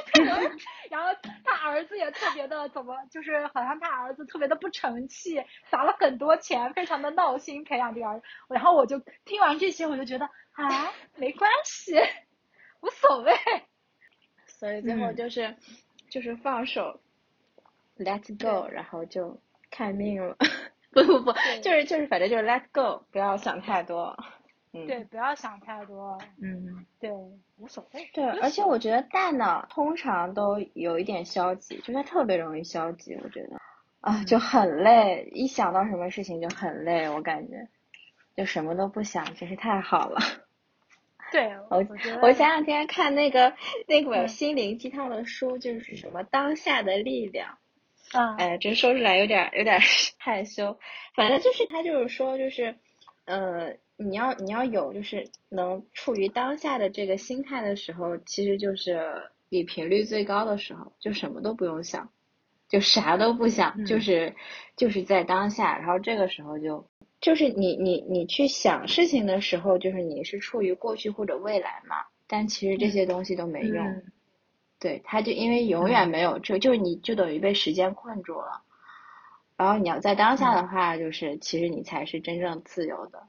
[0.90, 1.08] 然后
[1.44, 8.24] 他儿子也特别的怎么，就是好像他儿子特别的不成器，砸了很多钱，非常的闹心培养这个儿子。
[8.48, 11.94] 然后我就听完这些，我就觉得啊，没关系，
[12.80, 13.32] 无所谓。
[14.46, 15.56] 所以最后就是
[16.10, 17.00] 就是放手
[17.98, 19.40] ，let go，然后就
[19.70, 20.36] 看命了。
[20.92, 24.18] 不不不，就是就是反正就是 let go，不要想太多。
[24.72, 26.16] 对，不要想太多。
[26.40, 27.10] 嗯，对，
[27.56, 28.08] 无所谓。
[28.12, 33.14] 对，而且我觉得大脑通常都有一点消极，就它特别容易消极。
[33.16, 33.56] 我觉得
[34.00, 37.08] 啊，就很累，一想到什么事情就很累。
[37.08, 37.68] 我感觉，
[38.36, 40.20] 就什么都不想，真是太好了。
[41.32, 41.84] 对， 我
[42.22, 43.52] 我前两天看那个
[43.86, 47.58] 那本心灵鸡汤的书，就是什么当下的力量。
[48.12, 49.80] 啊，哎，这说出来有点有点
[50.18, 50.78] 害羞。
[51.14, 52.74] 反正就是他就是说，就是
[53.24, 62.10] 呃，你要你要有就是能处于当下的这个心态的时候，其实就是你频率最高的时候，就什么都不用想，
[62.68, 64.34] 就啥都不想，就是
[64.76, 65.76] 就是在当下。
[65.78, 66.86] 然后这个时候就
[67.20, 74.02] 就是你你你去想事情的时候，就是你是处于过去或者未来嘛，但其实这些东西都没用。
[74.78, 78.62] 对，他就因为永远没有这，就是你就等于被时间困住了。
[79.58, 83.22] 然后你要在当下的话，就是其实你才是真正自由的。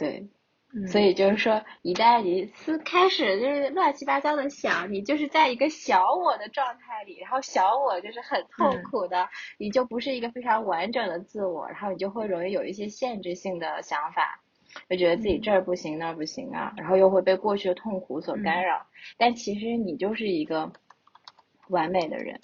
[0.00, 0.28] 对，
[0.88, 14.40] 所以就是说，一旦你思开始就是乱七八糟的想，你就是在一个小我的状态里，然后小我就是很痛苦的，你就不是一个非常完整的自我，然后你就会容易有一些限制性的想法。
[14.88, 18.86] 就觉得自己这儿不行那儿不行啊，然后又会被过去的痛苦所干扰。
[19.18, 20.72] 但其实你就是一个
[21.68, 22.40] 完美的人。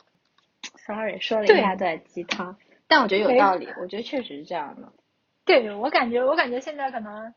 [0.74, 2.56] Sorry，说了一大段鸡汤，
[2.88, 3.68] 但我觉得有道理。
[3.80, 4.92] 我觉得确实是这样的。
[5.44, 7.32] 对，我感觉，我感觉现在可能，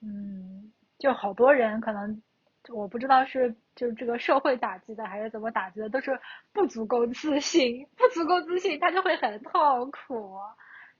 [0.00, 2.22] 嗯，就好多人可能，
[2.68, 6.18] 我不知道是就这个社会打击的，还是怎么打击的，都是
[6.52, 10.38] 不足够自信，不足够自信，他就会很痛苦。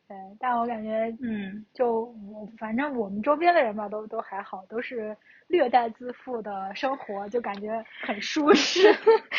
[0.08, 5.14] 对，但我感觉，嗯，就我反正我们周边的人吧，都都还好，都是
[5.48, 8.90] 略带自负的生活，就感觉很舒适。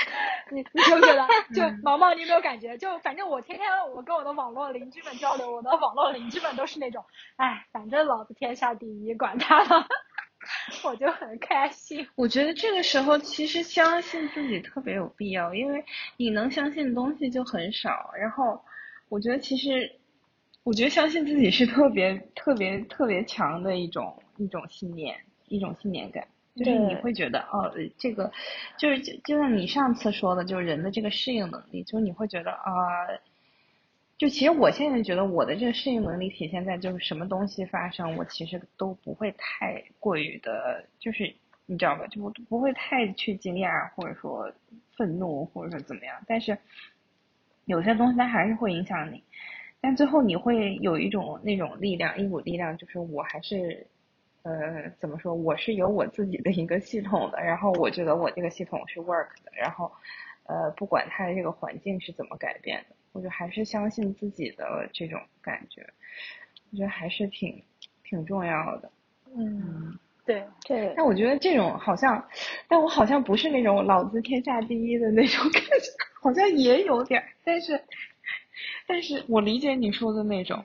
[0.53, 2.77] 你你就觉得，就毛毛，你有没有感觉？
[2.77, 7.03] 就反正我天天我跟我的网络邻居们交流，我的网络邻居们都是那种，
[7.37, 9.83] 哎，反正老子天下第一，管他呢，
[10.85, 12.07] 我就很开心。
[12.13, 15.83] 我觉得这个时候其实相信自己特别有必要，因为
[16.17, 18.11] 你能相信的东西就很少。
[18.15, 18.63] 然后
[19.09, 19.95] 我觉得其实。
[20.63, 25.17] 我觉得相信自己是特别特别特别强的一种一种信念，
[25.47, 28.31] 一种信念感，就是你会觉得哦，这个
[28.77, 32.71] 就是就就像你上次说的，就是人的这个适应能力，就是你会觉得啊，
[34.17, 41.33] 就其实我现在觉得我的这个适应能力体现在就是什么东西发生，我其实都不会太过于的，就是
[41.65, 44.51] 你知道吧，就不不会太去惊讶或者说
[44.95, 46.55] 愤怒或者说怎么样，但是
[47.65, 49.23] 有些东西它还是会影响你。
[49.81, 53.87] 但最后你会有一种那种力量，一股力量，就是我还是，
[54.43, 55.33] 呃，怎么说？
[55.33, 59.89] 我是有我自己的一个系统的，然后我觉得我这个系统是 work 的，然后，
[60.47, 65.81] 呃，不管它的这个环境是怎么改变的，我就还是相信自己的这种感觉，
[66.71, 67.63] 我觉得还是挺
[68.03, 68.91] 挺重要的。
[69.33, 70.93] 嗯，对对。
[70.97, 72.21] 但我觉得这种好像，
[72.67, 75.89] 但我好像不是那种老子天下第一的那种感觉，
[76.21, 77.81] 好像也有点，但是。
[78.89, 80.61] 但是我理解你说的那种，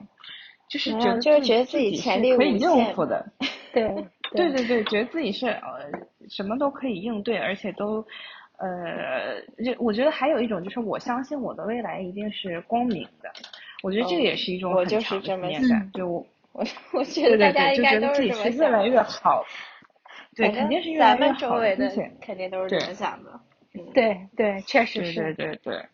[0.67, 3.23] 就是觉得就是觉得自己潜力可以应付的
[3.71, 3.87] 对
[4.33, 5.91] 对对对，觉得自己是呃
[6.29, 8.03] 什么都可以应对，而且都
[8.57, 13.31] 呃，就我觉得还有一种就是我相信我的未来一定是光明的，
[13.83, 19.45] 我觉得这个也是一种很强的信念感，就我 我我觉得大家应该都是这么越来越好，
[20.35, 23.39] 对，肯定是越来越好，而且肯定都是这么想的，
[23.93, 25.45] 对对，确实是，对。
[25.47, 25.85] 对对。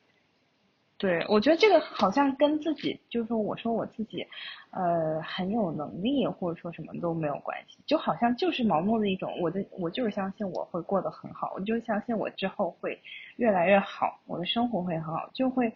[1.01, 4.23] 对，我觉得这个好像跟自己，就是说，我说我自己，
[4.69, 13.01] 呃，很有能力，或者说什么都没有关系，就好像就是盲目的一种，我的我就是相信我会过得很好，我就相信我之后会
[13.37, 15.73] 越来越好，我的生活会很好，就会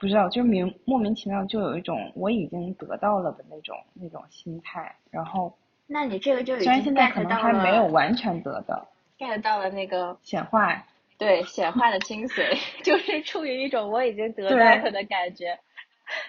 [0.00, 5.54] 不知道，就明莫名其妙就有一种我已经得到了的那种那种心态，然后，
[5.86, 10.82] 那你这个就虽然现在可能还没有完全得到，get 到了那个显化。
[11.20, 15.56] 对显化的精髓， 就是处于一种我已经得到了的感觉，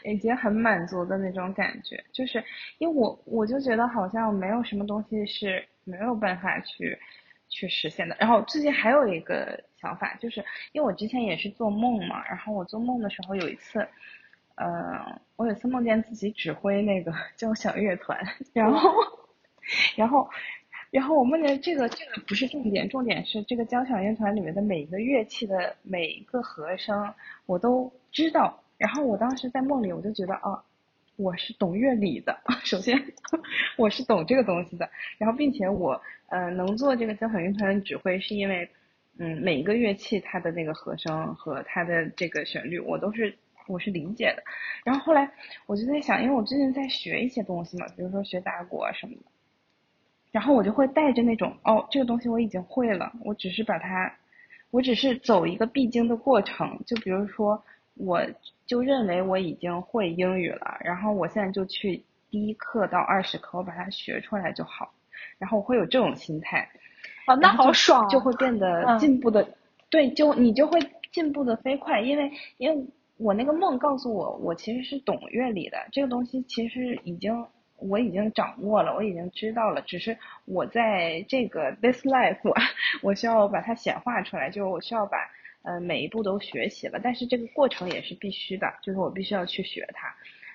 [0.04, 2.04] 已经很满足的那种感觉。
[2.12, 2.44] 就是
[2.78, 7.00] 因为我我就觉得好像没有什么东西是没有办法去
[7.48, 8.16] 去实现的。
[8.20, 13.88] 然后最近还有一个想法，就是因为我之前也是做梦嘛，然后我做梦的时候有一次，
[14.56, 18.20] 嗯，我有一次梦见自己指挥那个 交响乐团，
[18.54, 18.92] 然后，
[19.96, 20.30] 然后。
[20.92, 27.14] 然后我梦见这个，这个不是重点，重点是这个交响乐团里面的每一个乐器的每一个和声，
[27.46, 28.62] 我都知道。
[28.78, 30.62] 然后我当时在梦里，我就觉得啊，
[31.16, 32.38] 我是懂乐理的。
[32.66, 33.02] 首先，
[33.78, 34.90] 我是懂这个东西的。
[35.18, 38.70] 然后，并且我呃能做这个交响乐团指挥，是因为
[39.18, 43.34] 嗯每一个乐器它的那个和声和它的这个旋律，我都是
[43.68, 44.44] 我是理解的。
[44.84, 45.32] 然后后来
[45.68, 49.22] 我就在想，因为我最近在学一些东西嘛，比如说学打鼓啊什么的。
[50.32, 54.12] 然后我就会带着那种哦，这个东西我已经会了，我只是把它，
[54.72, 56.80] 我只是走一个必经的过程。
[56.86, 57.62] 就比如说，
[57.96, 58.22] 我
[58.66, 64.92] 就认为我已经会英语了，然后我现在就去第一课到二十课，我把它学出来就好。
[65.38, 66.68] 然后我会有这种心态，
[67.28, 69.48] 哦，那好爽，就会变得嗯进步的，
[69.90, 70.80] 对，就你就会
[71.12, 72.86] 进步的飞快，因为因为
[73.18, 77.46] 我那个梦告诉我，我其实是懂乐理的，这个东西其实已经
[77.82, 82.38] 我已经掌握了，我已经知道了，只是我在这个 this life，
[83.02, 85.18] 我需要把它显化出来，就是我需要把
[85.64, 90.14] 呃每一步都学习了，但是这个过程也是必须的，就是我必须要去学它。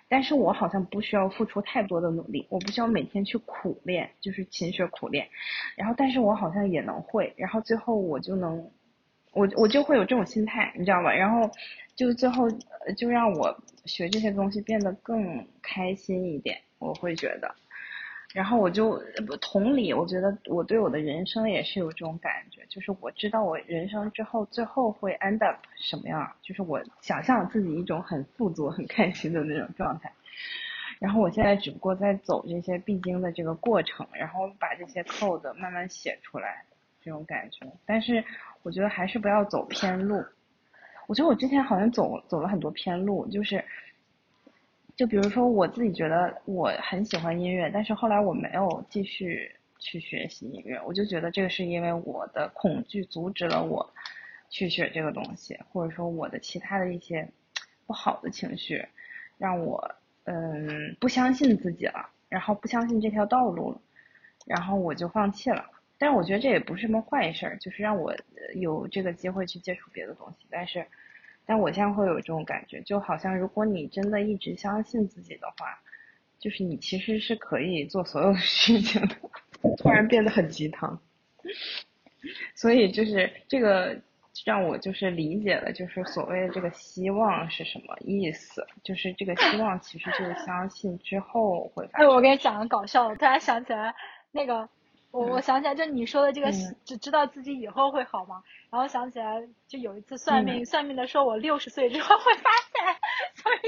[0.09, 5.27] 但是我好像不需要付出太多的努力，我不需要每天去苦练，就是勤学苦练。
[5.77, 8.71] 然后，但是我好像也能会，然后最后我就能，
[9.33, 11.13] 我我就会有这种心态，你知道吧？
[11.13, 11.51] 然后
[11.97, 12.49] 就最后
[12.97, 13.53] 就让我
[13.85, 17.55] 学这些东西变得更开心一点，我会觉得。
[18.35, 19.03] 然后我就
[19.41, 30.13] 同理，我觉得我对我的人生也是有这种感觉，就是我知道我人生之后最后会 end up 什么样，就是我想象自己一种很富足、很开心的那种状态。
[30.99, 36.65] 然后我现在只不过在走这些必经的这个过程，然后把这些 code 慢慢写出来，
[37.01, 37.67] 这种感觉。
[37.87, 38.23] 但是
[38.63, 40.23] 我觉得还是不要走偏路。
[41.07, 43.65] 我觉得我之前好像走走了很多偏路，就是。
[44.97, 53.93] 就比如说，我自己觉得我很喜欢音乐，但是后来我没有继续去学习音乐，我就觉得这个是因为我的恐惧阻止了我
[54.49, 57.29] 去学这个东西，或者说我的其他的一些
[57.87, 58.83] 不好的情绪，
[59.37, 63.81] 让我嗯不相信自己了，然后不相信这条道路了，
[64.47, 65.67] 然后我就放弃了。
[65.99, 68.15] 但是我觉得这也不是什么坏事儿，就是让我
[68.55, 70.87] 有这个机会去接触别的东西，但是。
[71.47, 75.79] 但我现在会有这种感觉，就好像如果你真的一直相信自己的话，
[76.39, 79.17] 就是你其实是可以做所有的事情的。
[79.79, 81.01] 突然变得很鸡汤，
[82.55, 83.97] 所以就是这个
[84.45, 93.95] 让我就是理解了，就是所谓的这个希望是什么意思，就是这个希望其实就是相信之后会发哎，我给你讲个搞笑的，我突然想起来，
[94.31, 94.69] 那个
[95.11, 98.43] 我我想起来，就你说的这个嗯，只知道自己以后会好吗？
[98.71, 103.01] 然后想起来，就有一次算命，嗯算命的说我六十岁之后会发财，
[103.35, 103.59] 所以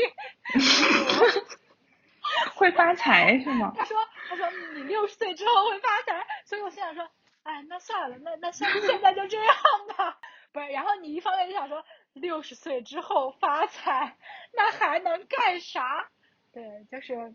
[2.54, 3.72] 会发财是吗？
[3.76, 3.96] 他说
[4.28, 7.08] 他说你六十岁之后会发财，所以我心想说，
[7.44, 9.56] 哎，那算了，那那现现在就这样
[9.96, 10.18] 吧。
[10.52, 14.16] 不是，然后你一方面就想说六十岁之后发财，
[14.52, 16.10] 那还能干啥？
[16.52, 17.34] 对，就是。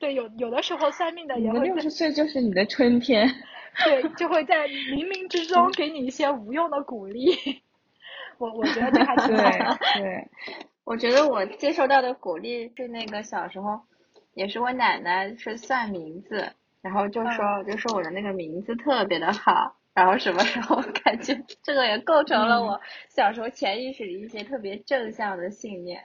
[0.00, 3.28] 对，有有的时候算命的你也会六十岁就是你的春天。
[3.84, 7.32] 对，就会在冥冥之中给你一些无用的鼓励。
[8.38, 9.78] 我我觉得这还挺好的。
[9.94, 10.28] 对，
[10.84, 13.80] 我觉得我接受到的鼓励是那个小时候，
[14.34, 26.02] 也是我奶奶是算名字，然后就说、就说我的那个名字特别的好，然后什么时候感觉这个也构成了我小时候潜意识里一些特别正向的信念，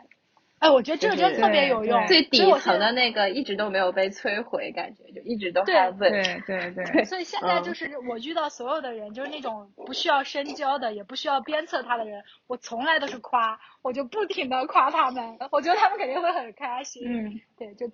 [0.59, 2.05] 哎，我觉得这个真的特别有用。
[2.07, 17.03] 最底层的那个一直都没有被摧毁，感觉就一直都对 have it 对对对，所以现在嗯就是我遇到所有的人，就是那种不需要深交的，也不需要鞭策他的人，我从来都是夸，我就不停的夸他们，我觉得他们肯定会很开心。
[17.05, 17.39] 嗯。
[17.57, 17.87] 对，就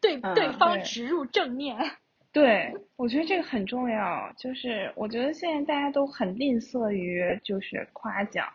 [0.00, 1.76] 对嗯对方对植入正念。
[2.32, 4.30] 对，我觉得这个很重要。
[4.36, 8.46] 就是我觉得现在大家都很吝啬于就是夸奖，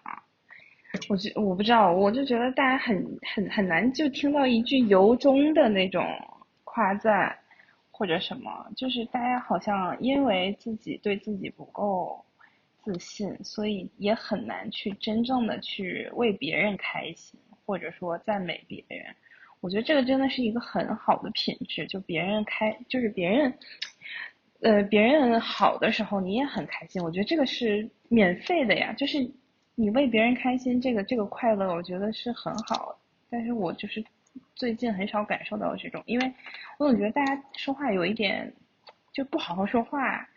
[1.09, 2.95] 我觉我不知道，我就觉得大家很
[3.33, 6.05] 很很难就听到一句由衷的那种
[6.63, 7.35] 夸赞
[7.89, 12.23] 或者什么，就是大家好像因为自己对自己不够
[12.83, 19.05] 自信，所以也很难去真正的去为别人开心，或者说赞美别人。
[19.61, 23.53] 我觉得这个真的是一个很好的品质，就别人开，就是别人，
[24.61, 27.01] 呃，别人好的时候你也很开心。
[27.03, 29.19] 我觉得这个是免费的呀，就是
[29.75, 32.97] 你为别人开心，这个这个快乐，我觉得是很好。
[33.29, 34.03] 但是我就是
[34.55, 36.33] 最近很少感受到这种，因为
[36.77, 38.53] 我总觉得大家说话有一点
[39.13, 40.27] 就不好好说话，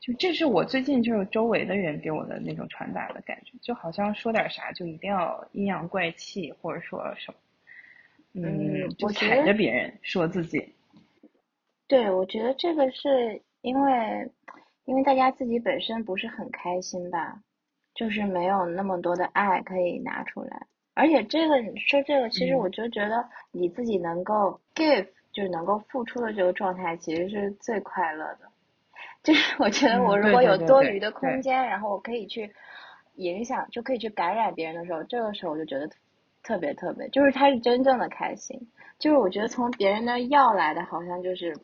[0.00, 7.38] 就这是我最近就是周围的人给我的那种传达的感觉，就好像说点啥就一定要阴阳怪气，或者说什么。
[8.34, 10.74] 嗯就我踩着别人说自己，
[11.88, 14.30] 对，我觉得这个是因为，
[14.84, 17.42] 因为大家自己本身不是很开心吧，
[17.98, 20.66] 就是没有那么多的爱可以拿出来。
[20.94, 28.48] 而且这个你说这个，其实嗯我就觉得你自己能够 give，就是能够付出的这个状态，其实是最快乐的。
[29.24, 32.52] 就是 我觉得我嗯如果有多余的对空间，然后我可以去
[33.16, 35.90] 影响，就可以去感染别人的时候，这个时候我就觉得
[36.44, 38.68] 特别特别，就是他是真正的开心。
[39.00, 41.56] 就是我觉得从别人那儿要来的，好像就是，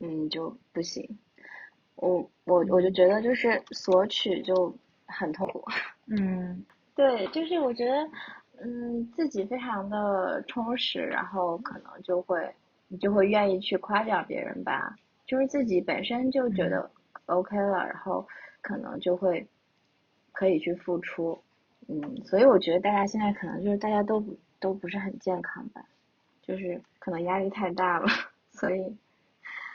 [0.00, 1.18] 嗯，就不行。
[1.96, 4.74] 我我我就觉得就是索取就
[5.12, 5.64] 很痛苦。
[6.08, 8.08] 嗯对，就是我觉得，
[8.62, 12.52] 嗯，自己非常的充实，然后可能就会
[12.88, 14.94] 你就会愿意去夸奖别人吧。
[15.26, 16.90] 就是自己本身就觉得
[17.26, 18.26] OK 了，然后
[18.60, 19.46] 可能就会
[20.32, 21.40] 可以去付出。
[21.88, 24.22] 嗯，所以我觉得大家现在可能就是大家都
[24.60, 25.82] 都不是很健康吧，
[26.42, 28.06] 就是可能压力太大了，
[28.52, 28.80] 所以，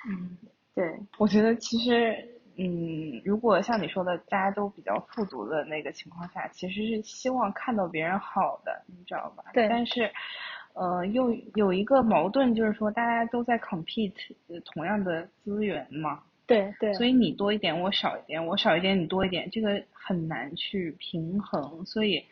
[0.07, 0.38] 嗯，
[0.75, 9.43] 对，我觉得其实，嗯，如果像你说的，大家都比较富足的那个情况下，其实是希望看到别人好的，你知道吧？
[9.53, 9.70] 对。
[9.70, 10.12] 但是，
[10.74, 14.12] 呃，又有一个矛盾，就是说大家都在 compete
[14.66, 16.24] 同样的资源嘛。
[16.47, 22.24] 对对，所以你多一点，我少一点；我少一点，你多一点，这个很难去平衡，所以，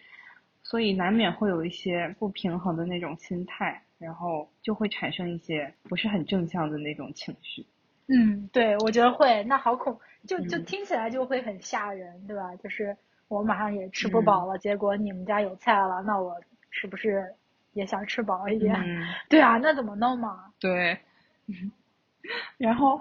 [0.63, 7.65] 所以难免会有一些不平衡的那种心态，然后就会产生一些不是很正向的那种情绪。
[8.07, 12.55] 嗯，对，我觉得会，那好恐，就就听起来就会很吓人，对吧？
[12.57, 12.95] 就是
[13.27, 16.35] 我马上也吃不饱了，结果你们家有菜了，那我
[16.69, 17.33] 是不是
[17.73, 18.75] 也想吃饱一点？
[19.29, 20.51] 对啊，那怎么弄嘛？
[20.59, 20.97] 对。
[22.57, 22.99] 然后，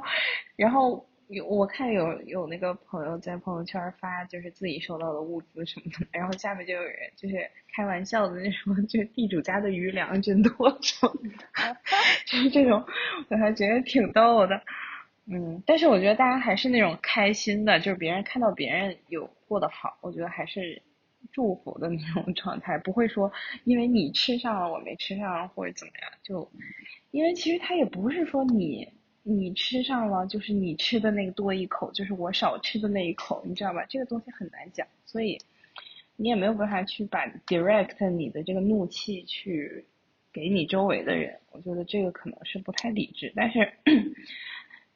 [0.54, 7.36] 然后有我看有有那个朋友在朋友圈发，就是自己收到的物资什么的，然后下面就有人就是
[7.74, 10.52] 开玩笑的那种， 就是地主家的余粮真多
[10.82, 11.76] 什么的，
[12.26, 12.84] 就是这种，
[13.30, 14.60] 我还觉得挺逗的。
[15.26, 20.80] 嗯，但是我觉得大家还是那种开心的，就是别人看到别人有过得好，我觉得还是
[21.32, 23.32] 祝福的那种 状态，不会说
[23.64, 26.50] 因为你吃上了我没吃上或者怎么样，就
[27.10, 28.88] 因为其实他也不是说你。
[29.26, 33.82] 你吃上了，就是你吃的那个多一口，就是我少吃的那一口，你知道吧？
[33.88, 35.38] 这个东西很难讲，所以
[36.16, 39.86] 你也没有办法去把 direct 你的这个怒气去
[40.30, 41.40] 给你周围的人。
[41.52, 43.32] 我觉得这个可能是不太理智。
[43.34, 43.72] 但是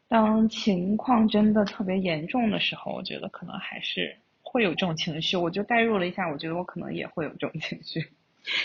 [0.08, 5.36] 当情况真的特别严重的时候，我觉得可能还是会有这种情绪。
[5.36, 8.02] 我就代入了一下，我觉得我可能也会有这种情绪。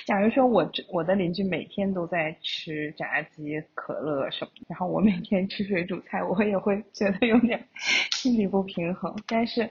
[0.06, 7.68] 假如说我我的邻居每天都在吃炸鸡、可乐什么，然后我每天吃水煮菜，我也会觉得有点
[8.12, 9.14] 心理不平衡。
[9.28, 9.70] 但是，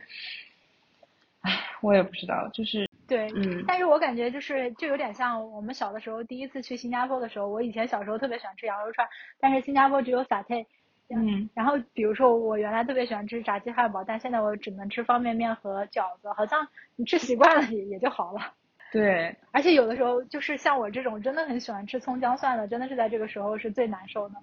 [1.41, 3.65] 唉，我也不知道，就是对，嗯。
[3.67, 9.09] 但是我感觉就是就有点像我们小的时候第一次去新加坡的时候，我以前小时候特别喜欢吃羊肉串，
[9.41, 10.43] 但是新加坡只有撒
[11.15, 11.49] 泰，嗯。
[11.55, 18.41] 然后比如说我原来特别喜欢吃炸鸡汉堡，但现在我只能吃方便面和饺子，好像你吃习惯了也也就好了。
[18.93, 24.35] 对，而且有的时候就是像我这种真的很喜欢吃葱姜蒜的，真的是在这个时候是最难受的。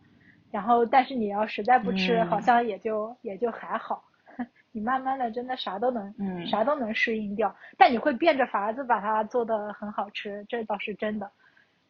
[0.52, 4.04] 然后，但是你要实在不吃，好像也就也就还好。
[4.72, 7.56] 你慢慢的真的啥都能，嗯，啥都能适应掉。
[7.78, 11.30] 但你会变着法子把它做的很好吃，这倒是真的。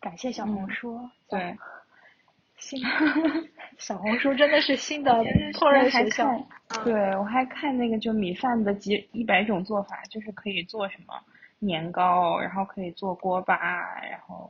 [0.02, 1.00] 感谢小红书。
[1.30, 1.56] 对。
[2.60, 2.80] 新
[3.78, 5.12] 小红书真的是新的
[5.54, 6.48] 烹饪学校。
[6.84, 11.14] 对，我还看那个就米饭的几一百种做法，就是可以做什么。
[11.62, 13.58] 年糕，然后可以做锅巴，
[14.10, 14.50] 然后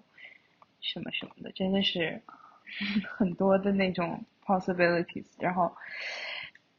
[0.79, 2.21] 什么什么的，真的是
[3.17, 5.25] 很多的那种 possibilities。
[5.39, 5.75] 然后，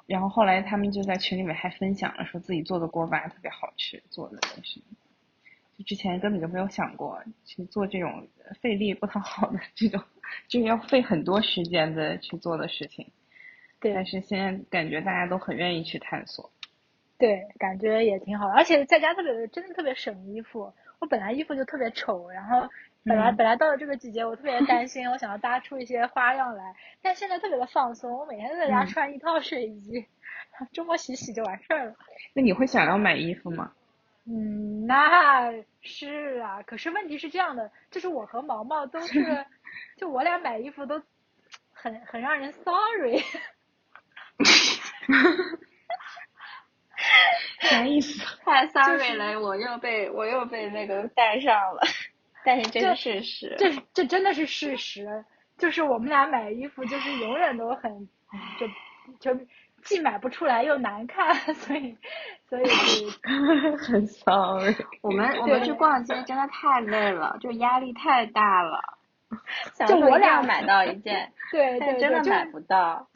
[0.07, 4.85] 然后后来他们就在群里面还分享了，说自己做的锅巴特别好吃，做的东西，
[5.81, 8.29] 就之前根本就没有想过去做这种
[8.61, 10.03] 费力不讨好的这种，
[10.47, 13.11] 就是要费很多时间的去做的事情。
[13.81, 13.95] 对。
[13.95, 16.51] 但是现在感觉大家都很愿意去探索。
[17.19, 20.71] 对，感觉也挺好的，而且在家特别真的特别省衣服。
[20.99, 22.69] 我本来衣服就特别丑，然后
[23.05, 26.75] 本来本来到了这个季节，我特别担心，我想要搭出一些花样来。
[27.01, 30.05] 但现在特别的放松，我每天在家穿一套睡衣，
[30.73, 31.95] 周末洗洗就完事儿了。
[32.35, 33.73] 那你会想要买衣服吗？
[34.31, 36.63] 嗯，那是啊。
[36.63, 39.45] 可是问题是这样的，就是我和毛毛都是，
[39.99, 41.03] 就我俩买衣服都
[41.73, 43.23] 很很让人 sorry。
[47.61, 48.25] 啥意思？
[48.45, 51.83] 太 sorry 了，我又被我又被那个带上了。
[52.45, 55.25] 但是这是事实，这这真的是事实。
[55.59, 58.09] 就是我们俩买衣服，就是永远都很
[58.59, 58.67] 就
[59.35, 59.47] 就
[59.83, 61.97] 既买不出来又难看， 所以
[62.49, 62.65] 所以
[63.79, 64.75] 很 sorry。
[65.03, 68.81] 我们我们去逛街真的太累了，就压力太大了。
[69.87, 73.09] 就我俩买到一件， 对对对，真的买不到。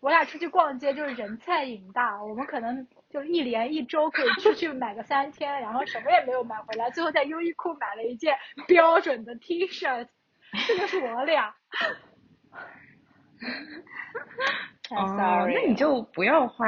[0.00, 2.86] 我俩出去逛街就是人菜瘾大，我们可能。
[3.10, 8.36] 就一连一周可以出去买个三天，然后什么也没有买回来，最后在优衣库买了一件
[8.66, 10.06] 标准的 T 恤，
[10.66, 11.54] 这就是我俩。
[14.90, 16.66] 哦，那你就不要花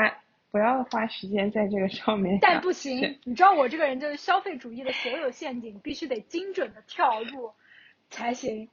[0.50, 2.38] 不要花时间在这个上面。
[2.40, 7.52] 但不行，你知道我这个人就是消费主义的所有陷阱必须得精准的跳入
[8.10, 8.68] 才行。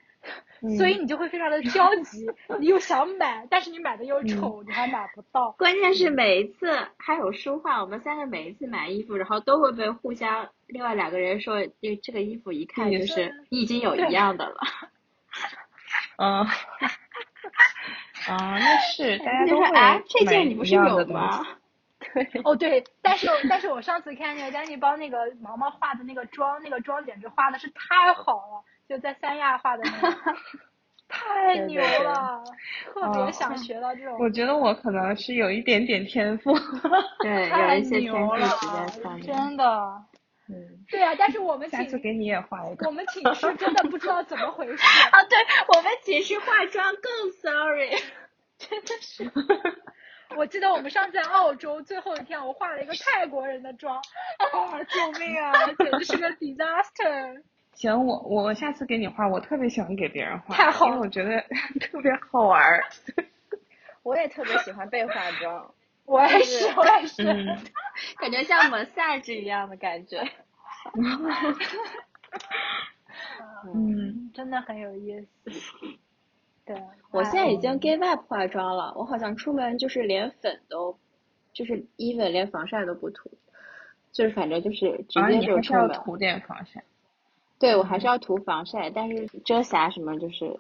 [0.77, 2.27] 所以你就会非常的焦急，
[2.59, 5.51] 你又想买，但是你买的又丑，你还买不到。
[5.51, 14.57] 关键是每一次还有书画，我们三个每一次买衣服，然后都会被互相另外两个人说，这这个衣服一看就是你已经有一样的了。
[16.17, 16.45] 嗯。
[18.27, 21.49] 啊，那是大家都会就是啊，这买件你不是一样的吗西？？
[22.13, 30.17] 对，哦对，但是但是我上次看那个丹妮帮那个毛毛画的那个妆，那个妆简直画的是太好了，就在三亚画的那个，
[31.09, 32.43] 太牛对对对了，
[32.93, 34.15] 特别哦想学到这种。
[34.19, 36.53] 我觉得我可能是有一点点天赋。
[37.23, 39.25] 对，有太一些天牛了赋直在上面。
[39.25, 40.03] 真的。
[40.49, 40.85] 嗯。
[40.89, 42.91] 对啊，但是我们下次寝给你也画一个我。
[42.91, 44.73] 们寝室真的不知道怎么回事。
[45.11, 45.37] 啊，对
[45.75, 47.91] 我们寝室化妆更 sorry，
[48.57, 49.31] 真的是。
[50.35, 57.41] 我记得我们上次在澳洲最后一天，我化了一个泰国人的妆，啊，救命啊，简直是个 disaster。
[57.73, 61.41] 行，我我下次给你画，我特别喜欢给别人画，太好了因为我觉得
[61.79, 62.83] 特别好玩儿。
[64.03, 65.73] 我也特别喜欢被化妆，
[66.07, 67.21] 我也是，我也是。
[67.23, 67.45] 嗯，
[68.17, 70.23] 感觉像 massage 一样的感觉。
[73.73, 75.51] 嗯，真的很有意思。
[76.65, 76.81] 对，
[77.11, 80.97] 我现在已哎经 give up 化妆了，我好像出门就是连粉都，
[81.51, 83.29] 就是 even 连防晒都不涂，
[84.13, 85.89] 就是反正就是直啊，接你还是要就出门。
[86.03, 86.83] 涂点防晒。
[87.59, 90.57] 对，我还是要涂防晒，但是遮瑕什么就是，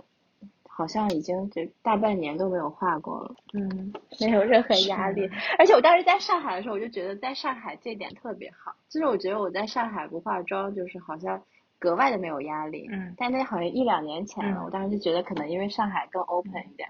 [0.77, 5.27] 好像已经这大半年都没有画过了，嗯， 没有任何压力。
[5.57, 11.41] 而且我当时在上海的时候，我就觉得在上海这点特别好，就是我觉得我在上海不化妆，就是好像
[11.79, 12.87] 格外的没有压力。
[12.91, 16.89] 嗯但那好像一两年前了，嗯我当时就觉得可能因为上海更 open 一点，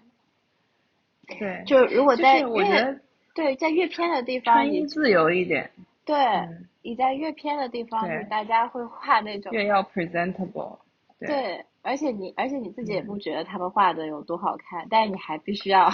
[1.40, 3.00] 对，就如果在越得
[3.34, 5.72] 对在越偏的地方，你穿衣自由一点，
[6.04, 10.78] 对、嗯，你在越偏的地方，就是大家会画那种越要 presentable。
[11.20, 15.90] 对，对，而且你而且你自己也嗯不觉得他们画的有多好看，但是你还必须要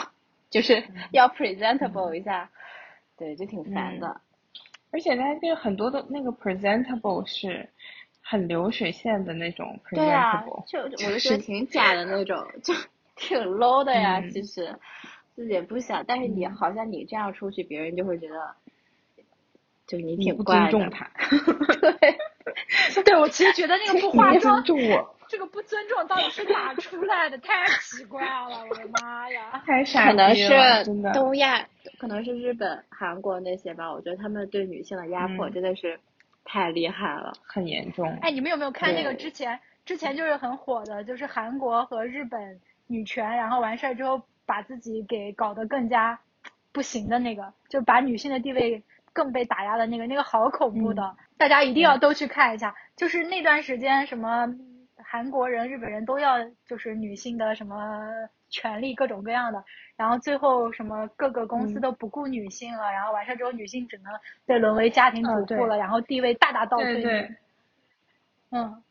[0.49, 2.49] 就是要 presentable 一下，
[3.17, 4.21] 对，就挺烦的。
[4.91, 7.69] 而且他这个很多的那个 presentable 是
[8.21, 12.73] 很流水线的那种对啊 presentable，，就我就觉得挺假的那种， 就
[13.15, 14.19] 挺 low 的呀。
[14.19, 14.75] 嗯其实
[15.35, 18.55] 自己也不想，但是你嗯好像你这样出去，别人就会觉得，
[19.87, 20.43] 就是你挺不。
[20.43, 21.09] 尊 重他，
[21.81, 22.17] 对，
[23.03, 27.35] 对我其实觉得那个不化妆尊，重我，这个不尊重到底是哪出来的？
[27.39, 29.63] 太奇怪了，我的妈呀！
[29.65, 31.11] 太傻可能逼了，真是的。
[31.11, 31.67] 东亚，
[31.97, 33.91] 可能是日本、韩国那些吧。
[33.91, 35.99] 我觉得他们对女性的压迫嗯真的是
[36.45, 37.33] 太厉害了。
[37.47, 38.15] 很严重。
[38.21, 46.19] 哎，你们有没有看那个之前之前就是很火的，就是韩国和日本女权，然后完事儿之后把自己给搞得更加
[46.71, 52.75] 不行的那个，就把女性的地位更被打压的那个，那个好恐怖的，大家一定要都去看一下。
[52.95, 54.55] 就是那段时间什么
[55.13, 57.77] 韩国人、日本人都要就是女性的什么
[58.49, 59.63] 权利各种各样的，
[59.95, 64.11] 然后最后什么各个公司嗯都不顾女性了，然后完事儿之后女性只能
[64.47, 66.95] 被沦为家庭主妇了，然后地位大大倒退。
[66.95, 67.35] 对对，
[68.49, 68.83] 嗯，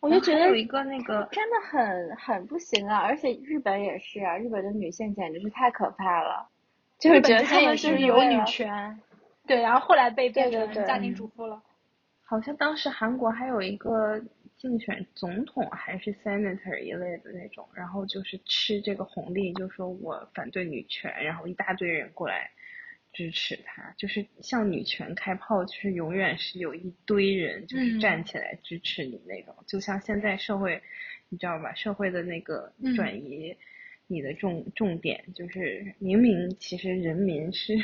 [0.00, 2.98] 我就觉得有一个那个，真的很很不行啊！
[2.98, 6.48] 而且日本也是啊，日本的女性简直是太可怕了，
[6.98, 9.00] 就是觉得她们就是有女权，
[9.46, 11.62] 对，然后后来被变成家庭主妇了。
[12.24, 14.20] 好像当时韩国还有一个
[14.64, 22.50] 竞选总统还是 senator 一类的那种，然后就是吃这个红利，就说我反对女权，然后一大堆人过来
[23.12, 28.00] 支持他，就是向女权开炮，就是永远是有一堆人就是嗯。
[28.00, 30.80] 站起来支持你那种，就像现在社会，
[31.28, 31.74] 你知道吧？
[31.74, 32.94] 社会的那个嗯。
[32.96, 33.54] 转移，
[34.06, 37.74] 你的重重点就是明明其实人民是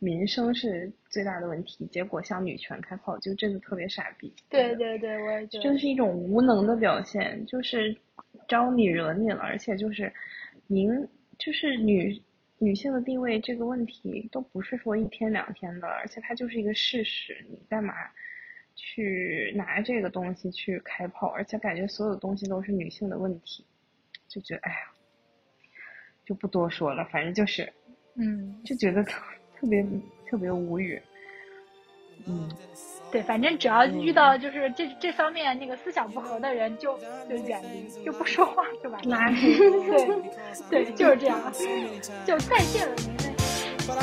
[0.00, 4.32] 民生是最大的问题，结果向女权开炮，就真的特别傻逼。
[4.48, 5.62] 对对对，我也觉得。
[5.62, 7.94] 就是一种无能的表现，就是
[8.48, 10.10] 招你惹你了，而且就是
[10.66, 10.90] 您
[11.38, 12.20] 就是女
[12.58, 17.94] 女性的地位这个问题都不是说一天两天的，而且它就是一个事实，你干嘛
[18.74, 21.28] 去拿这个东西去开炮？
[21.28, 23.66] 而且感觉所有东西都是女性的问题，
[24.28, 24.78] 就觉得哎呀，
[26.24, 27.70] 就不多说了，反正就是
[28.14, 29.04] 嗯，就觉得
[29.60, 29.84] 特特别
[30.28, 31.00] 特别无语。
[32.26, 32.48] 嗯，
[33.10, 36.98] 对，反正只要遇到就是这这方面那个思想不合的人就，
[37.28, 39.18] 就远离，就不说话，就完了。
[40.70, 41.40] 对对，就是这样，
[42.26, 43.34] 就再见了您们。
[43.86, 43.96] But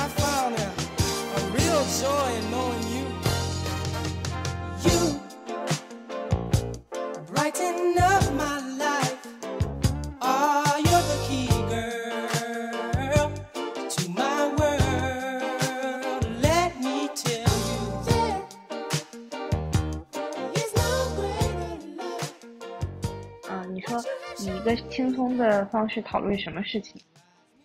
[24.98, 27.00] 轻松的方式讨论什么事情？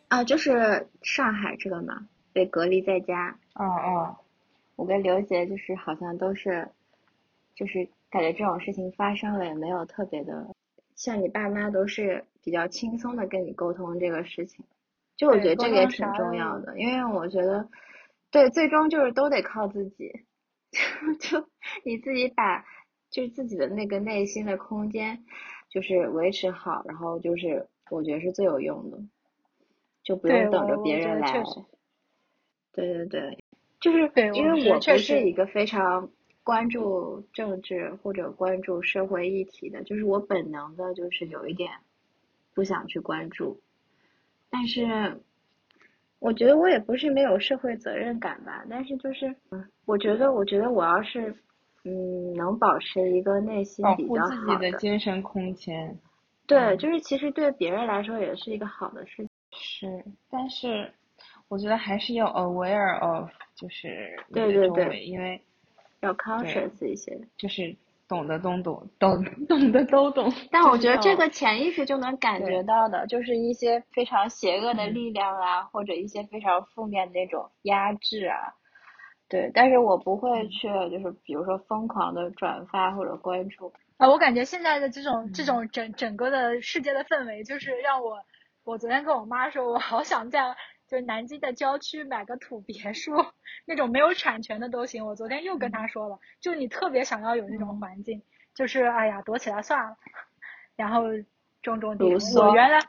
[0.09, 3.39] 啊，就是上海这个嘛，被隔离在家。
[3.55, 4.17] 哦哦，
[4.77, 6.69] 我跟刘杰就是好像都是，
[7.55, 10.47] 就是感觉这种事情发生了也没有特别的，
[10.95, 14.63] 像你爸妈都是比较轻松的跟你沟通这个事情，
[15.17, 17.67] 就我觉得这个也挺重要的的，因为我觉得，
[18.31, 20.13] 对，最终就是都得靠自己，
[21.19, 21.49] 就就
[21.83, 22.63] 你自己把
[23.09, 25.25] 就是自己的那个内心的空间，
[25.73, 28.99] 就是维持好，然后就是我觉得是最有用的，
[30.03, 31.43] 就不用等着别人来。
[32.73, 33.39] 对对对，
[33.81, 34.01] 就是
[34.35, 36.11] 因为我不是一个非常
[36.43, 41.71] 关注政治或者关注社会议题的，就是我本能的就是有一点
[42.55, 43.61] 不想去关注，
[44.51, 45.21] 但是
[46.19, 51.35] 我觉得我也不是没有社会责任感吧，但是就是嗯我觉得我觉得我要是
[51.85, 55.99] 嗯能保持一个内心保比较护自己好的精神空间。
[56.47, 59.29] 对，嗯就是其实对别人来说也是一个好的事情。
[59.51, 60.93] 是，但是
[61.49, 65.41] 我觉得还是要 aware of，就是对对对因为
[66.01, 67.77] 要 conscious 一些，就是
[68.09, 70.33] 懂得都懂，懂懂得都懂。
[70.51, 78.55] 但我觉得这个潜意识就能感觉到的，就是一些非常邪恶的嗯力量啊，或者一些非常负面的那种压制啊。
[79.33, 83.73] 对，但是我不嗯会去，就是比如说疯狂的转发或者关注。
[83.97, 88.19] 啊，我感觉现在的这种这嗯种整整个的世界的氛围，就是让我，
[88.63, 90.55] 我昨天跟我妈说，我好想在
[90.87, 93.13] 就是南京的郊区买个土别墅，
[93.65, 95.07] 那种没有产权的都行。
[95.07, 98.21] 我昨天又跟嗯她说了，就你特别想要有那种环境，
[98.55, 99.97] 就是哎呀躲起来算了，
[100.77, 101.05] 然后
[101.63, 102.05] 种种地。
[102.39, 102.81] 我原来，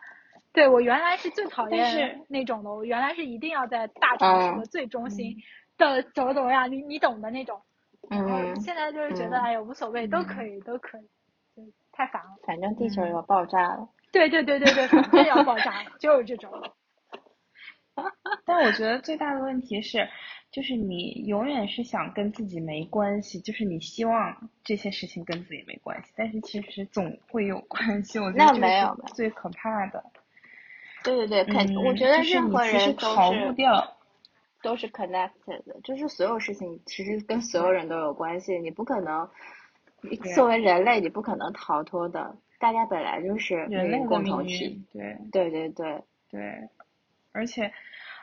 [0.52, 5.38] 对我原来是最讨厌那种的，我原来是一定要在大城市的嗯最中心
[5.78, 7.62] 的怎么怎么样，你你懂的那种。
[8.10, 11.04] 然后嗯，现在就是觉得，嗯哎呀，无所谓，都可以，都可以，
[11.56, 12.32] 就太烦了。
[12.46, 13.88] 反正地球嗯要爆炸了。
[14.12, 16.52] 对对对对对，反正要爆炸了，就是这种。
[18.46, 20.10] 但我觉得最大的问题是，
[20.52, 28.20] 就是你永远是想跟自己没关系，就是你希望这些事情跟自己没关系，但是其实总会有关系。
[28.20, 30.04] 我觉那得这个没有是最可怕的。
[31.04, 33.96] 对对对，肯、嗯，我觉得是任何你其实人都逃是不掉。
[34.64, 39.30] 都是 connected 的，就是所有事情其实跟所有人都有关系，你不可能，
[40.02, 46.70] 你作为人类你不可能逃脱的，大家本来就是人类共同体。，对对对对，对，
[47.34, 47.72] 而且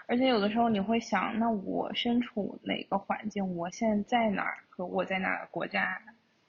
[0.06, 6.00] 而且有的时候你会想，那我身处哪个环境，我现在在哪儿，和我在哪个国家，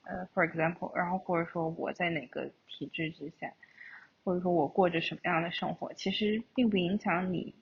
[0.04, 3.52] 呃，for example，然后或者说我在哪个体制之下，
[4.24, 7.54] 或者说我过着什么样的生活，其实并不影响你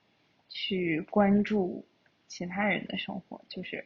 [0.49, 1.85] 去关注
[2.31, 3.85] 其他人的生活，就是。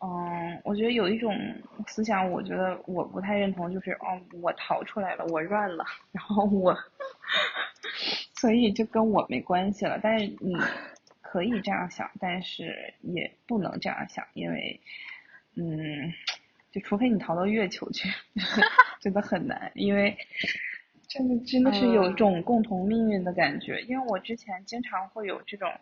[0.00, 1.34] 嗯，我觉得有一种
[1.86, 6.76] 思想，我觉得我不太认同，就是哦，我逃出来了，我 run 了， 然后我，
[8.36, 9.98] 所以就跟我没关系了。
[10.02, 10.54] 但是你
[11.22, 14.78] 可以这样想，但是也不能这样想，因为，
[15.54, 16.12] 嗯，
[16.70, 18.06] 就除非你逃到月球去，
[19.00, 20.14] 真的很难，因为
[21.08, 23.80] 真的真的是有一种共同命运的感觉。
[23.82, 25.72] 因为我之前经常会有这种，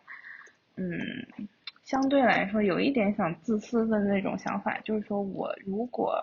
[0.77, 1.49] 嗯。
[1.83, 6.17] 相对来说有一点想自私的那种想法，就是说我如果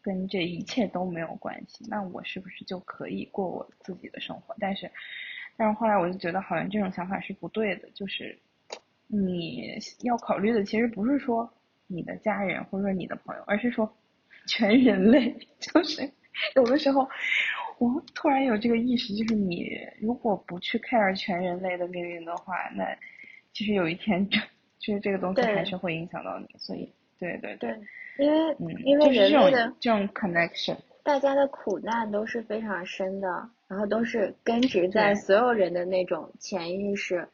[0.00, 4.56] 跟这一切都没有关系，那我是不是就可以过我自己的生活？
[4.58, 4.90] 但是，
[5.56, 8.36] 但是后来我就觉得好像这种想法是不对的，就是
[9.06, 11.48] 你要考虑的其实不是说
[11.86, 13.94] 你的家人或者说你的朋友，而是说
[14.48, 15.36] 全人类。
[15.60, 16.10] 就是
[16.56, 17.06] 有的时候
[17.78, 22.84] 我突然有这个意识，就是你如果不去 care 全人类的命运的话，那
[23.52, 24.40] 其实有一天这。
[24.82, 27.70] 就是这个东西还是会影响到你，所以对对对，
[28.18, 37.28] 因为嗯，因为就是这种人类的这种 connection，大家的苦难都是非常深的，然后都是根植在所有人的那种潜意识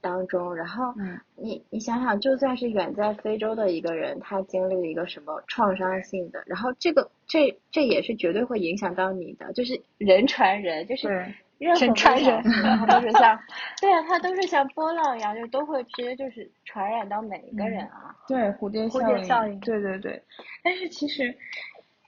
[0.00, 0.54] 当中。
[0.54, 1.18] 然后嗯。
[1.40, 13.38] 你你想想，就算是远在非洲的一个人，他经历了一个什么创伤性的，然后这个这这也是绝对会影响到你的，就是人传人，就是对任何人都是像，
[13.80, 18.14] 对啊，它都是像波浪一样，就都会直接就是传染到每一个人啊。
[18.28, 20.22] 对蝴蝶蝴效应，蝶效应对对对。
[20.62, 21.34] 但是其实，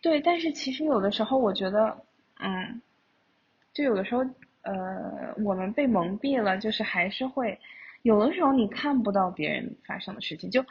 [0.02, 1.96] 对，但是其实有的时候我觉得，
[2.40, 2.80] 嗯，
[3.72, 4.22] 就有的时候，
[4.62, 7.58] 呃，我们被蒙蔽了，就是还是会，
[8.02, 10.64] 有的时候你看不到别人发生的事情，就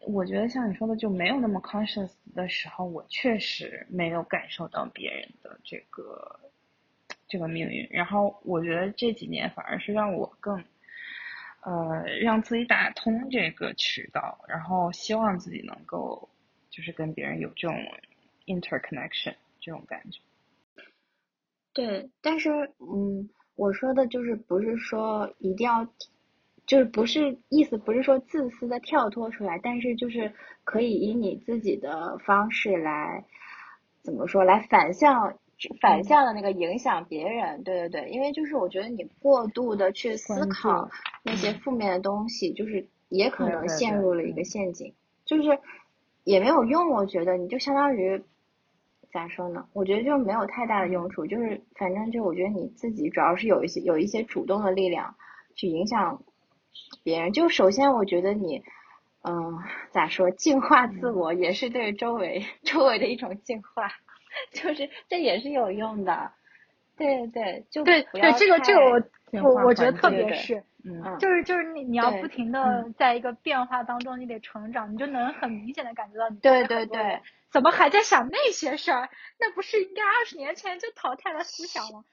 [0.00, 6.38] 我觉得像你说的，就没有那么 conscious 的时候，我确实没有感受到别人的这个
[7.28, 7.86] 这个命运。
[7.90, 10.62] 然后我觉得这几年反而是让我更。
[11.62, 16.28] 呃，让自己打通这个渠道，然后希望自己能够
[16.70, 17.76] 就是跟别人有这种
[18.46, 20.20] interconnection 这种感觉。
[21.72, 25.84] 对，但是嗯，我说的就是不是说一定要，
[26.66, 33.24] 就是不是意思不是说自私的跳脱出来，但是就是可以以你自己的方式来
[34.02, 35.36] 怎么说来反向
[35.80, 40.90] 反向的那个影响别人，对对对，因为就是我觉得你过度的去思考
[41.22, 44.94] 那些负面的东西，就是也可能陷入了一个嗯陷阱，
[45.24, 45.58] 就是
[46.24, 48.22] 也没有用，我觉得你就相当于
[49.12, 49.66] 咋说呢？
[49.72, 55.14] 我觉得就没有太大的用处，就是反正就我觉得你自己主要是有一些有一些主动的力量
[55.54, 56.22] 去影响
[57.02, 57.32] 别人。
[57.32, 58.62] 就首先我觉得你，
[59.22, 59.58] 嗯，
[59.90, 63.90] 咋说，净化自我也是对周围 周围的一种净化，
[64.52, 66.32] 就是这也是有用的。
[66.96, 69.02] 对对对，就对对，这个这个我
[69.42, 77.20] 我我觉得特别是，嗯嗯就是就是你你要不停的在一个变化当中，你得成长，你就能很明显的感觉到你对对对
[77.50, 79.10] 怎么还在想那些事儿？
[79.38, 82.04] 那不是应该二十年前就淘汰了思想吗？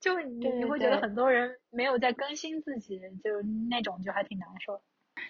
[0.00, 3.40] 就就你你会觉得很多人没有在更新自己，就
[3.70, 4.82] 那种就还挺难受的。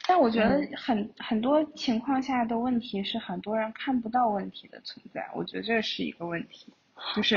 [0.07, 6.73] 但我觉得嗯很很多情况下的问题是很多人看不到问题的存在，我觉得这是一个问题，
[7.15, 7.37] 就是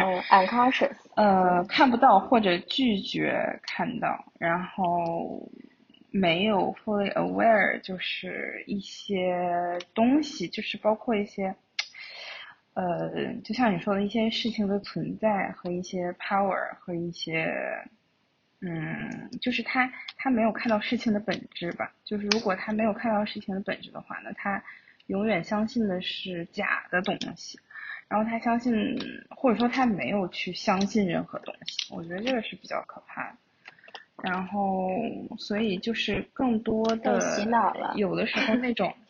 [1.16, 5.49] 呃看不到或者拒绝看到，然后
[6.12, 11.56] 没有 fully aware，就是一些东西，就是包括一些。
[12.74, 17.54] 呃，就像你说的一些事情的存在和一些 power 和一些，
[18.62, 21.91] 嗯，就是他他没有看到事情的本质吧。
[22.05, 24.64] 就是如果他没有看到事情的本质的话，那他
[25.07, 27.59] 永远相信的是假的东西，
[28.07, 28.74] 然后他相信
[29.30, 31.93] 或者说他没有去相信任何东西。
[31.93, 33.36] 我觉得这个是比较可怕的。
[34.24, 34.89] 然后，
[35.39, 38.93] 所以就是更多的洗脑了有的时候那种。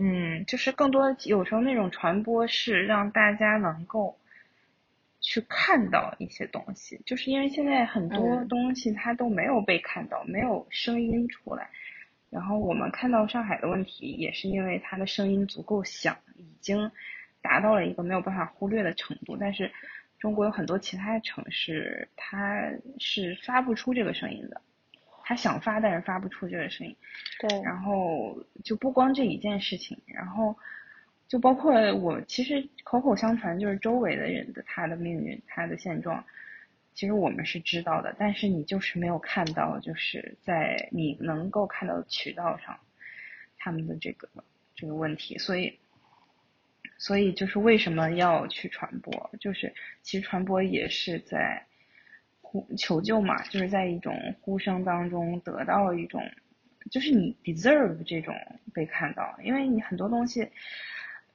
[0.00, 4.16] 嗯，就是更多有时候那种传播是让大家能够
[5.28, 11.68] 去看到一些东西，就是因为现在很多嗯东西它都没有被看到，没有声音出来。
[12.30, 16.90] 然后我们看到上海的问题，也是因为它的声音足够响，已经
[17.42, 19.36] 达到了一个没有办法忽略的程度。
[19.36, 19.70] 但是
[20.18, 22.64] 中国有很多其他城市，它
[22.98, 24.62] 是发不出这个声音的，
[25.24, 26.96] 它想发，但是发不出这个声音。
[27.38, 30.56] 对，然后就不光这一件事情，然后
[31.28, 36.24] 就包括我，其实口口相传就是周围的人的他的命运、他的现状，
[36.94, 42.80] 其实我们是知道的，但是你就是没有看到，就是在你能够看到的渠道上，
[43.58, 44.28] 他们的这个
[44.74, 45.78] 这个问题，所以。
[47.00, 49.30] 所以就是为什么要去传播？
[49.38, 49.72] 就是
[50.02, 51.64] 其实传播也是在
[52.40, 56.20] 呼求救嘛，就是在一种呼声当中得到一种，
[56.90, 58.34] 就是你 deserve 这种
[58.74, 60.48] 被看到，因为你很多东西，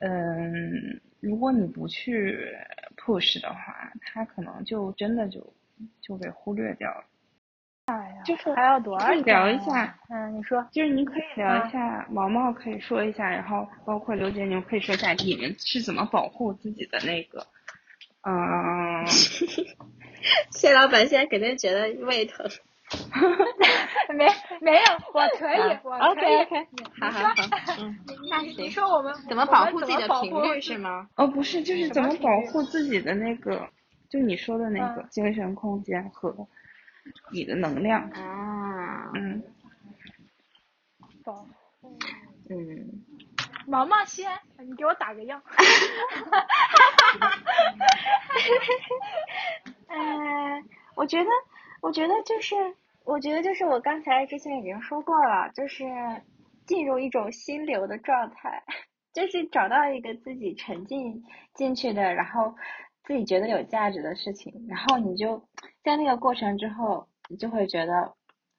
[0.06, 2.38] 嗯，如果你不去
[2.98, 5.54] push 的话，他可能就真的就
[6.02, 7.06] 就被忽略掉了。
[7.86, 10.00] 哎呀，就是还要多少可以聊一下啊？
[10.10, 10.66] 嗯，你说。
[10.72, 17.46] 就是您可以聊啊一下，毛毛可以说一下，然后包括刘姐，你们可以说一下你们是怎么保护自己的那个，
[18.22, 19.06] 嗯，
[20.52, 22.46] 谢老板现在肯定觉得胃疼。
[24.14, 24.28] 没
[24.62, 24.84] 没有，
[25.14, 26.36] 我可以，啊我可以。
[26.36, 26.68] OK，OK，
[27.02, 27.34] 好好好，
[27.80, 27.98] 嗯，
[28.30, 31.08] 那行你你说我们怎么保护自己的频率是吗？
[31.16, 33.68] 哦，不是，就是怎么保护自己的那个，
[34.10, 36.36] 就你说的那个嗯精神空间和
[37.32, 39.42] 你的能量，啊，嗯。
[41.24, 41.34] 保
[41.80, 41.98] 护
[42.50, 43.04] 嗯，
[43.68, 44.30] 毛毛先，
[44.60, 45.42] 你给我打个样。
[49.88, 50.66] 嗯，
[50.96, 51.30] 我觉得，
[51.82, 52.56] 我觉得就是，
[53.06, 55.86] 我觉得就是我刚才之前已经说过了，就是
[56.66, 58.64] 进入一种心流的状态，
[59.14, 61.24] 就是找到一个自己沉浸
[61.54, 62.56] 进去的，然后
[63.04, 65.42] 自己觉得有价值的事情，然后你就
[65.84, 68.14] 在那个过程之后，你就会觉得，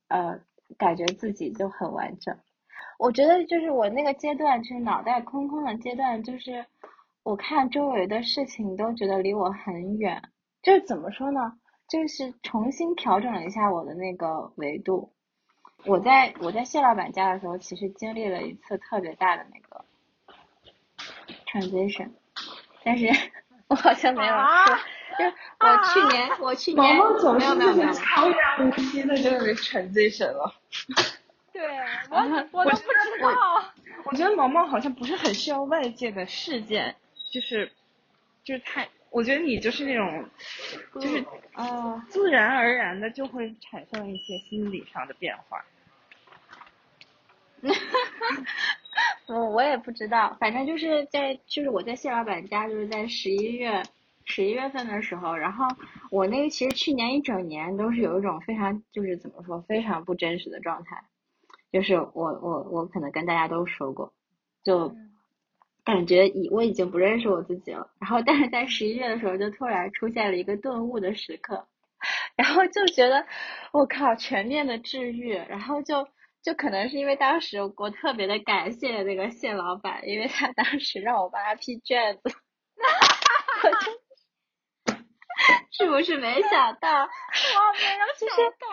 [0.08, 0.38] 呃，
[0.76, 2.36] 感觉自己就很完整。
[2.98, 6.64] 我觉得就是我那个阶段，就是脑袋空空的阶段，就是
[7.22, 10.22] 我看周围的事情都觉得离我很远，
[10.62, 11.40] 就是怎么说呢？
[11.88, 15.12] 就是重新调整了一下我的那个维度。
[15.84, 19.84] 我在我在谢老板家的时候，其实经历了一次特别大的那个
[21.46, 22.10] transition，
[22.82, 23.08] 但是
[23.68, 24.64] 我好像没有说，啊
[25.18, 30.54] 就是我去年、我去年没有没有没有，超然无息的这个 transition 了。
[31.52, 31.62] 对
[32.10, 32.16] 我
[32.50, 33.30] 我都不知道。
[34.04, 36.96] 我觉得毛毛好像不是很需要外界的事件，
[37.30, 37.70] 就是
[38.42, 40.28] 就是他，我觉得你就是那种，
[40.94, 45.64] 就是啊，自然而然的就会产生一些心理上的变化。
[49.28, 53.84] 我我也不知道，反正就是在就是我在谢老板家，就是在十一月
[54.24, 55.64] 十一月份的时候，然后
[56.10, 61.04] 我那个其实去年一整年都是有一种非常就是怎么说非常不真实的状态，
[61.70, 64.12] 就是我我我可能跟大家都说过，
[64.64, 64.96] 就
[65.84, 67.90] 感觉已我已经不认识我自己了。
[68.00, 71.68] 然后，但是在十一月的时候，就突然出现了一个顿悟的时刻，
[72.36, 73.26] 然后就觉得
[73.72, 75.34] 我靠，全面的治愈。
[75.34, 76.08] 然后就
[76.42, 82.22] 就可能是因为当时我特别的感谢那个谢老板，因为他当时让我帮他批卷子，
[83.64, 83.70] 我
[85.70, 87.02] 就是不是没想到？
[87.02, 87.08] 我
[87.74, 88.28] 没有想
[88.58, 88.66] 到，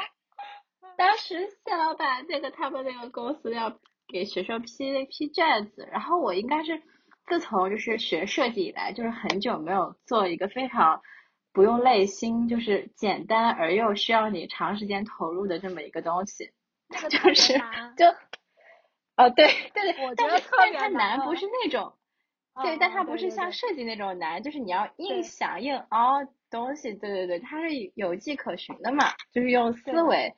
[0.97, 6.82] 当时谢老板那个他们那个公司要给学生批批卷子，然后我应该是
[7.32, 11.02] 自从就是学设计以来，就是很久没有做一个非常
[11.54, 16.52] 不用累心，就是简单而又需要你长时间投入的这么一个东西，
[16.90, 17.54] 那个就是
[17.96, 18.06] 就
[19.16, 21.94] 哦对对对，我但觉得特别是 但是它难不是那种。
[22.62, 26.94] 对，嗯但它不是像设计那种难，就是你要硬想硬凹东西。
[26.94, 30.34] 对对对，它是有迹可循的嘛，就是用思对维。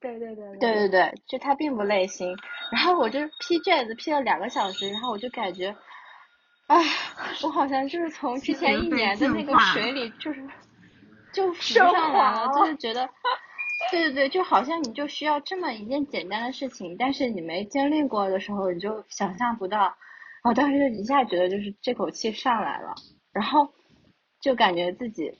[0.00, 2.36] 对对对对对对，就它并不累心。
[2.72, 5.76] 然后我就批卷子批了两个小时，然后我就感觉，
[6.68, 6.76] 啊，
[7.42, 10.46] 我好像就是从之前一年的那个水里，就是
[11.32, 13.08] 就浮上来了，了就是 觉得，
[13.90, 19.96] 对对对，就好像你就需要这么一件简单的事情，但是你没经历过的时候，你就想象不到。
[20.44, 22.94] 我当时就一下觉得就是这口气上来了，
[23.32, 23.72] 然后
[24.40, 25.32] 就感觉自己。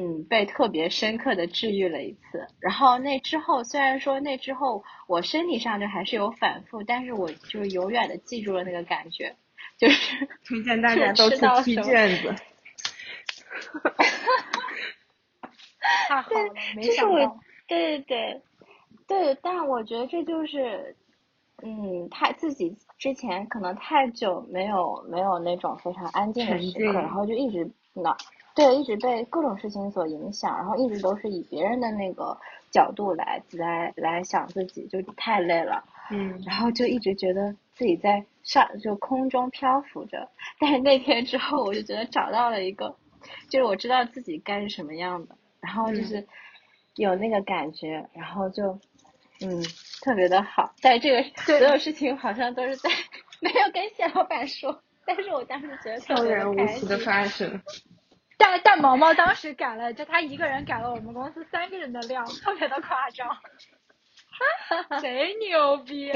[0.00, 2.46] 嗯，被特别深刻的治愈了一次。
[2.60, 9.34] 然后那之后，虽然说那之后我身体上就还是有反复，但是我就永远的记住了那个感觉，
[9.78, 12.34] 就是推荐大家都去批吃到手卷子。
[16.08, 18.42] 太好了， 没这是我想到，对对对。
[19.06, 20.94] 对，但我觉得这就是，
[21.62, 28.14] 嗯，他自己之前可能太久没有没有那种非常安静的时刻，然后就一直脑
[28.54, 32.36] 对一直被各种事情所影响，然后一直都是以别人的那个
[32.70, 35.84] 角度来来来想自己，就太累了。
[36.10, 42.96] 嗯，然后就一直觉得自己在上就空中漂浮着，但是那天之后，我就觉得找到了一个，
[43.50, 46.26] 就是我知道自己该是什么样的，然后就是
[46.96, 48.80] 有那个感觉，然后就
[49.42, 49.62] 嗯
[50.02, 50.74] 特别的好。
[50.80, 52.88] 但是这个所有事情好像都是在
[53.42, 56.54] 没有跟谢老板说，但是我当时觉得特悄别然无
[56.86, 56.98] 的。
[56.98, 57.60] 发生。
[58.40, 63.28] 但但毛毛当时改了，就他一个人改了我们公司三个人的量，特别的夸张。
[65.02, 66.10] 贼牛逼！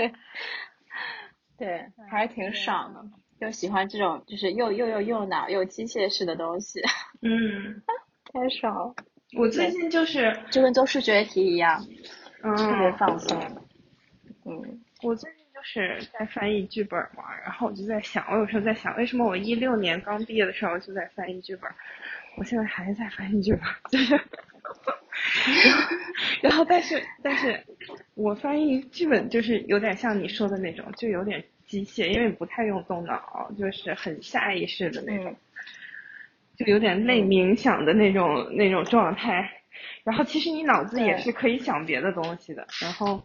[1.62, 3.04] 对对，还是挺爽的，
[3.40, 6.80] 就喜欢这种就是又又又又脑又机械式的东西，
[7.22, 7.82] 嗯，
[8.32, 8.94] 太爽了，
[9.36, 11.80] 我最近就是就跟做数学题一样，
[12.42, 13.40] 特别嗯，放松。
[14.44, 21.70] 嗯，我最近就是在翻译剧本嘛，然后我就在想，我有时候在想，为什么我一六年刚毕业的时候就在翻译剧本，
[22.36, 24.14] 我现在还在翻译剧本，就是，
[25.62, 25.96] 然后
[26.42, 27.64] 然后但是但是
[28.14, 31.42] 我翻译剧本就是有点像你说的那种，就有点
[31.72, 35.36] 机械，因为不太用动脑，就是很下意识的那种，嗯
[36.58, 39.50] 就有点类冥想的那种那种状态。
[40.04, 43.22] 然后其实你脑子也是可以想别的东西的，然后。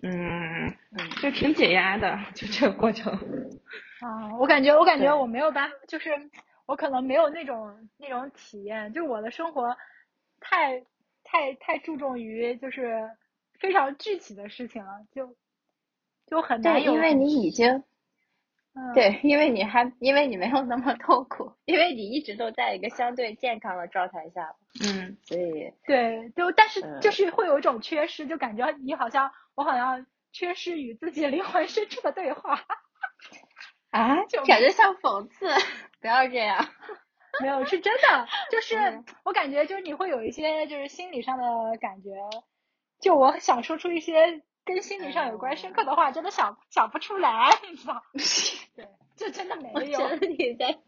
[0.00, 3.12] 嗯，嗯就挺解压的，就这个过程。
[4.00, 6.10] 啊，我感觉我感觉我没有办法，就是
[6.66, 9.76] 我可能没有那种那种体验，就是我的生活
[10.38, 10.80] 太
[11.24, 13.10] 太太注重于就是
[13.58, 15.34] 非常具体的事情了，就
[16.30, 17.82] 就很难对，因为你已经
[18.74, 24.54] 嗯对，因为你还因为你没有那么痛苦，因为你一直都在一个相对健康的状态下，
[24.84, 32.60] 嗯，所以对，就但是嗯就是会有一种缺失，就感觉你好像我好像缺失与自己灵魂深处的对话。
[33.90, 35.46] 啊，就感觉像讽刺，
[36.00, 36.68] 不要这样。
[37.40, 41.44] 没有，是真的，就是嗯我感觉就是你会有一些就是心理上的
[41.80, 42.10] 感觉，
[43.00, 48.02] 就我想说出一些跟心理上有关深刻的话，真的想想不出来，你知道？
[48.76, 50.16] 对，这真的没我有觉。
[50.16, 50.78] 得你在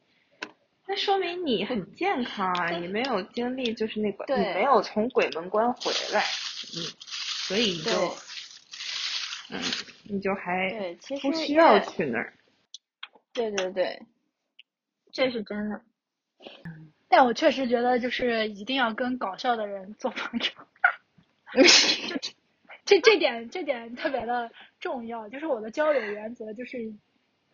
[0.87, 6.83] 那说明你很健康啊，你没有经历就是那个，你没有从鬼门关回来，嗯，
[7.47, 7.91] 所以你就，
[9.51, 9.61] 嗯，
[10.05, 12.35] 你就还对，其实不需要去那儿。
[13.33, 14.03] 对对对，
[15.13, 15.81] 这是真的。
[17.09, 20.47] 但我确实觉得就是一定要跟搞笑的人做朋友，
[22.91, 26.93] 这这点这点特别的重要，就是我的交友原则就是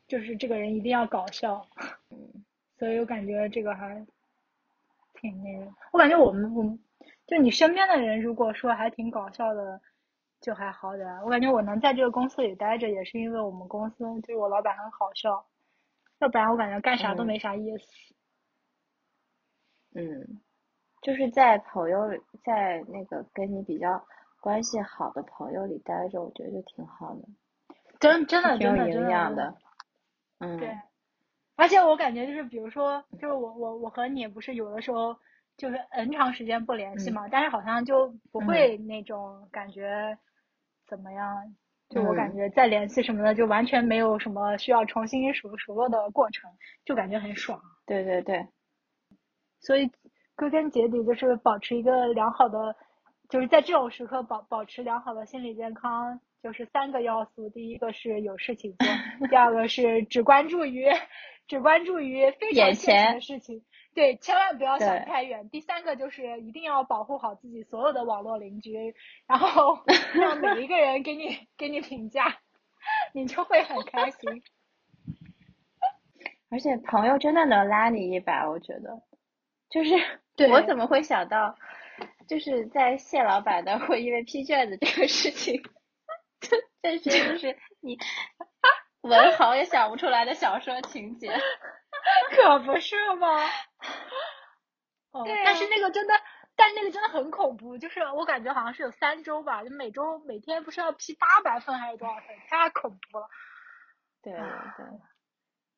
[0.09, 1.69] 就是这个人一定要搞笑，
[2.79, 4.07] 所以我感觉这个还
[5.13, 6.79] 挺那个，我感觉我们我们
[7.27, 9.79] 就你身边的人如果说还挺搞笑的，
[10.41, 11.23] 就还好点儿。
[11.23, 15.47] 我感觉我能在这个公司里待着，也是因为我们公司就是我老板很好笑，
[16.21, 17.87] 要不然我感觉干啥都嗯没啥意思。
[19.95, 20.41] 嗯，
[21.03, 22.09] 就是在朋友，
[22.43, 24.03] 在那个跟你比较
[24.47, 27.23] 关系好的朋友里待着，我觉得就挺好的，
[27.99, 29.53] 真真的挺有营养的。
[30.39, 30.71] 嗯，对，
[31.57, 35.17] 而且我感觉就是，比如说，就是我我我和你不是有的时候
[35.57, 38.15] 就是 N 长时间不联系嘛，但是好像就。
[38.31, 40.17] 不会那种感觉
[40.87, 41.57] 怎么样，
[41.89, 46.49] 就我感觉再联系什么的，就完全没有什么需要重新熟熟络的过程，
[46.85, 47.61] 就感觉很爽。
[47.85, 48.47] 对对对，
[49.59, 49.91] 所以
[50.37, 52.77] 归根结底就是保持一个良好的，
[53.29, 58.87] 就是在这种时刻保保持良好的心理健康，就是三个要素：第一个是有事情做，
[59.29, 60.89] 第二个是只关注于
[61.47, 63.63] 只关注于非常现实前的事情，
[63.95, 65.49] 对，千万不要想太远。
[65.49, 68.95] 第三个就是一定要保护好自己所有的网络邻居，
[69.27, 69.81] 然后
[70.15, 72.39] 让每一个人给你给你评价，
[73.13, 74.43] 你就会很开心。
[76.49, 79.03] 而且朋友真的能拉你一把，我觉得，
[79.69, 79.91] 就是
[80.37, 81.57] 对我怎么会想到，
[82.29, 85.63] 就是在谢老板的会因为批卷子这个事情，
[86.41, 87.99] 这这些就是你
[89.03, 91.33] 文豪也想不出来的小说情节。
[92.31, 93.29] 可不是吗？
[95.13, 96.15] 哦，对但是啊那个真的，
[96.55, 103.29] 但那个真的很恐怖，就是我感觉好像是有三周吧，就每周每天不是要批八百份还是多少份，太恐怖了。
[104.23, 104.87] 对对对，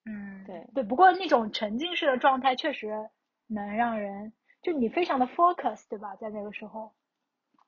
[0.07, 2.89] 嗯，对对，不过那种沉浸式的状态确实
[3.47, 4.33] 能让人，
[4.63, 6.17] 就你非常的 focus，对吧？
[6.17, 6.91] 在那个时候，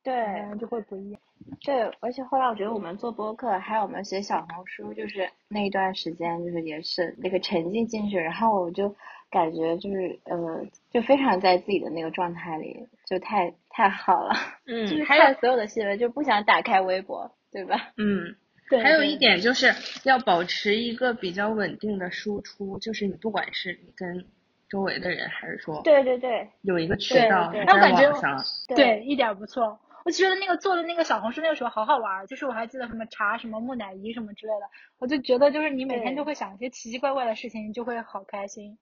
[0.03, 0.15] 对
[0.59, 1.21] 就会不一样。
[1.63, 8.95] 对，而且后来我觉得我们做播客，还有我们写小红书，就是那一段时间，就是也是那个沉浸进去，然后我就
[9.31, 14.35] 感觉就是呃，就非常在自己的那个状态里，就太太好了。
[14.67, 17.93] 嗯就是嗯，还有看所有的新闻，就不想打开微博，对吧？
[17.97, 18.37] 嗯，
[18.69, 19.73] 对还有一点就是
[20.05, 24.27] 要保持一个比较稳定的输出，就是你不管是你跟
[24.71, 29.79] 周围的人，还是说对对对有一个渠对我感觉网上，对，一点儿不错。
[30.03, 34.67] 我觉得那个做的那个小红书那个时候好好玩儿，就是我还记得什么查什么木乃伊什么之类的，
[34.99, 38.79] 我就觉得就是你每天对就会想一些奇奇怪怪的事情，你就会好开心。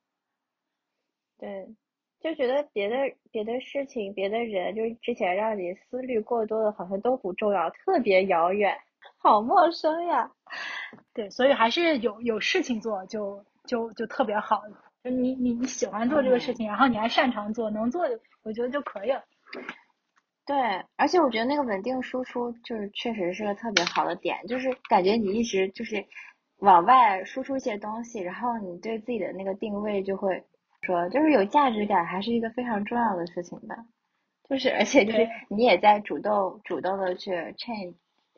[1.39, 1.67] 对，
[2.21, 2.97] 就觉得别的
[3.33, 8.77] 别的事情、别的人，就是之前让你思虑过多的，好像都不重要，特别遥远，
[9.17, 10.31] 好陌生呀。
[11.15, 14.63] 对，所以还是有有事情做就就就特别好。
[15.05, 18.03] 就你你你喜欢做这个事情，然后你还擅长做，能做，
[18.43, 19.23] 我觉得就可以了。
[20.45, 20.57] 对，
[20.97, 26.05] 而且我觉得那个稳定输出就是确实是个特别好的点，就是感觉你一直就是
[26.59, 30.43] 往外输出一些东西，然后你对自己的那个定位就会
[30.83, 33.77] 说，就是有价值感，还是一个非常重要的事情吧。
[34.49, 37.95] 就是而且就是你也在主动主动的去 change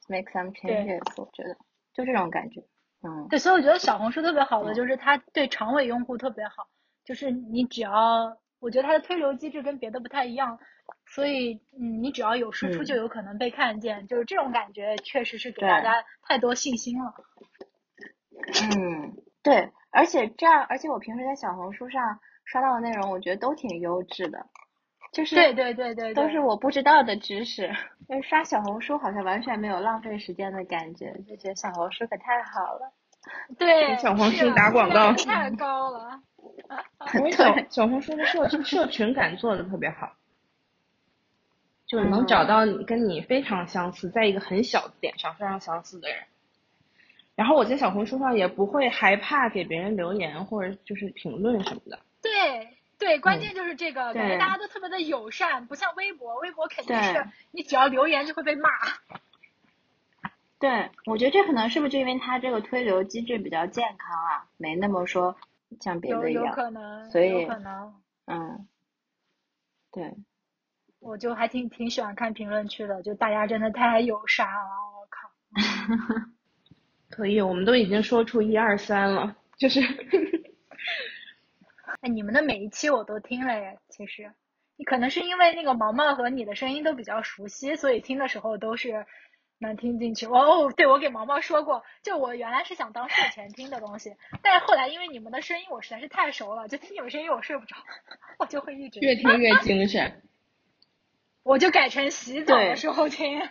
[0.08, 1.56] make some changes，我觉得
[1.94, 2.60] 就这种感觉。
[3.02, 4.74] 嗯，对，所以我觉得小红书特别好的嗯。
[4.74, 6.68] 就是它对长尾用户特别好，
[7.04, 10.58] 就是你只要，我觉得它的推流机制跟别的不太一样，
[11.06, 12.84] 所以嗯，你只要有输出嗯。
[12.84, 17.14] 就有可能被看见，就是这种感觉确实是给大家太多信心了。
[18.76, 24.46] 嗯，对，而且这样，而且我平时在小红书上刷到的内容，我觉得都挺优质的，
[25.12, 27.70] 就是对对对对对，都是我不知道的知识。
[28.08, 32.92] 就是刷小红书好像完全没有浪费时间的感觉，就觉得小红书可太好了。
[33.58, 36.20] 对给小红书打广告太高了。
[37.14, 40.12] 因为小小红书的社社群感做的特别好，
[41.86, 46.18] 就是能找到你跟你非常相似，在一个很小的点上非常相似的人。
[47.34, 51.98] 然后我在小红书上也不会害怕给别人留言或者就是评论什么的。
[52.22, 52.68] 对
[53.00, 58.68] 对，关嗯键就是这个，感觉大家都特别的友善，不像微博，微博肯定是你只要留言就会被骂。
[60.58, 65.34] 对，我觉得这可能是不是就因为它这个推流机制比较健康啊，没那么说
[65.80, 66.54] 像别有有的一样。
[66.54, 67.94] 可能，所有以可能，
[68.26, 68.68] 嗯，
[69.90, 70.14] 对，
[70.98, 74.70] 我就还挺挺喜欢看评论区的，就大家真的太友善了，
[75.00, 75.30] 我靠。
[77.08, 79.80] 可以，我们都已经说出一二三了，就是
[82.00, 84.32] 哎，你们的每一期我都听了耶，其实，
[84.76, 89.06] 你可能是因为那个毛毛和你的声音都比较熟悉，所以听的时候都是
[89.58, 90.26] 能听进去。
[90.26, 97.76] 哦，对，我给毛毛说过，就我原来是想当睡前听的东西，但是后来因为你们的声音我实在是太熟了，就听你们声音我睡不着，
[98.38, 100.22] 我就会一直越听越精神。
[101.42, 103.40] 我就改成洗澡的时候听。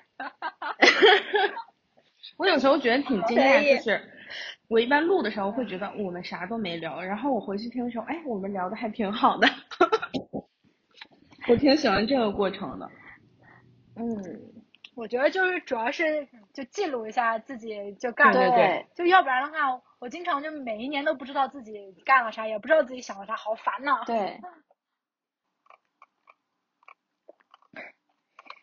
[2.38, 4.14] 我有时候觉得挺惊可讶，以就是
[4.70, 9.48] 我一般录的时候会觉得我们啥都没聊，然后我回去听的时候，哎，我们聊的还挺好的。
[11.50, 12.88] 我挺喜欢这个过程的。
[13.96, 14.06] 嗯，
[14.96, 24.04] 我觉得就是主要是就记录一下自己就干了，对对就要不然的话，我经常就每一年都不知道自己干了啥，也不知道自己想了啥，好烦呐。
[24.06, 24.40] 对。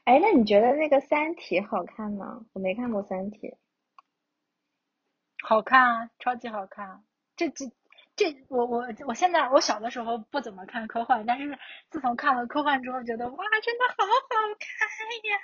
[0.05, 2.47] 哎，那你觉得那个《三体》好看吗？
[2.53, 3.49] 我没看过《三体》。
[5.49, 7.05] 好看啊，超级好看。
[7.37, 7.67] 这这
[8.17, 11.57] 这我我我现在我小的时候不怎么看科幻，但是
[11.89, 14.43] 自从看了科幻之后，觉得哇，真的好好看
[15.31, 15.39] 呀！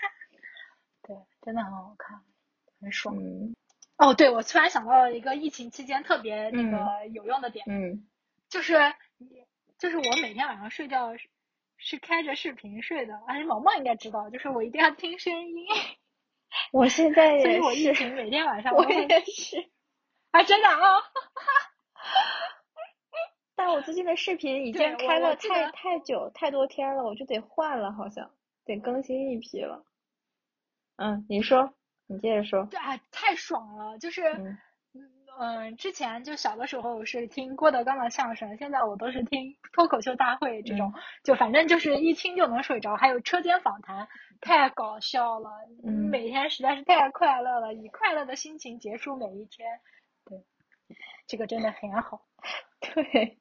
[1.02, 2.20] 对，真的很好看，
[2.80, 3.14] 很爽。
[3.16, 3.54] 嗯
[3.96, 8.04] 哦，对，我突然想到了一个疫情期间特别那个有用的点，嗯，
[8.48, 8.74] 就是
[9.78, 11.28] 就是我每天晚上睡觉是
[11.76, 15.66] 是开着视频睡的，而且毛毛应该知道，就是我一定要听声音，
[16.72, 19.70] 我现在 所以，我疫情每天晚上我也是，
[20.32, 20.76] 啊，真的啊、
[23.54, 28.30] 但我最近的视频已经开了太太久太多天了，我就得换了，好像
[28.64, 29.84] 得更新一批了。
[30.96, 31.74] 嗯，你说，
[32.06, 32.64] 你接着说。
[32.66, 33.98] 对啊，太爽了！
[33.98, 34.56] 就是，
[35.38, 42.96] 嗯之前就小的时候是听郭德纲的相声，现在我都是听脱口秀大会这种，就反正就是一听就能睡着。
[42.96, 44.08] 还有车间访谈，
[44.40, 45.50] 太搞笑了，
[45.84, 49.80] 嗯每天实在是太快乐了，以快乐的心情结束每一天。
[50.24, 50.44] 对，
[51.26, 52.26] 这个真的很好。
[52.80, 53.38] 对，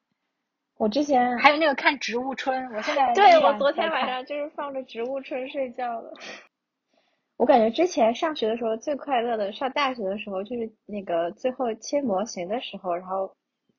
[0.76, 6.12] 我之前还有那个看《植物春》，我现在对我昨天晚上就是放着《植物春》睡觉了。
[7.36, 13.34] 我感觉之前上学的时候最快乐的，上大学的时候就是那个最后切模型的时候，然后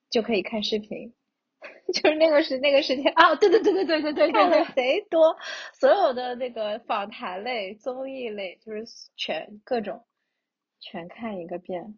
[0.10, 1.14] 就可以看视频，
[1.93, 5.38] 就是那个时那个时间啊，对对对对对对对，看的贼多，
[5.74, 8.84] 所有的那个访谈类、综艺类，就是
[9.16, 10.06] 全各种
[10.82, 11.95] 全看一个遍。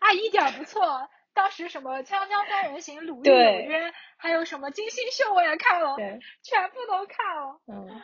[0.00, 1.08] 啊，一点儿不错。
[1.34, 7.60] 当时什么《锵锵三人行》《鲁豫有对约》，还有什么《金星秀》，我也看了，对，全部都看了。
[7.66, 8.02] 嗯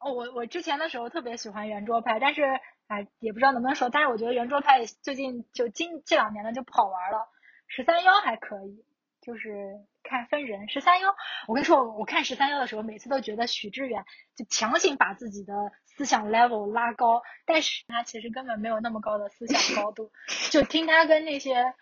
[0.00, 2.44] 哦，我我之前的时候特别喜欢圆桌派，但是
[2.86, 7.28] 哎，也不知道能不能说，但是我觉得圆桌派最近就今这两年呢就不好玩了。
[7.66, 8.84] 十三幺还可以，
[9.20, 10.68] 就是看分人。
[10.68, 11.14] 十三幺，
[11.46, 14.04] 我跟你说，我看十三幺的时候，每次都觉得许志远
[14.36, 15.52] 就强行把自己的
[15.84, 20.10] 思想 level 拉高，但是他其实根本没有那么高的思想高度。
[20.50, 21.74] 就听他跟那些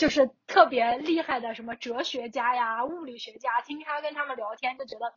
[0.00, 5.12] 就是特别厉害的什么哲学家呀、物理学家，听他跟他们聊天，就觉得，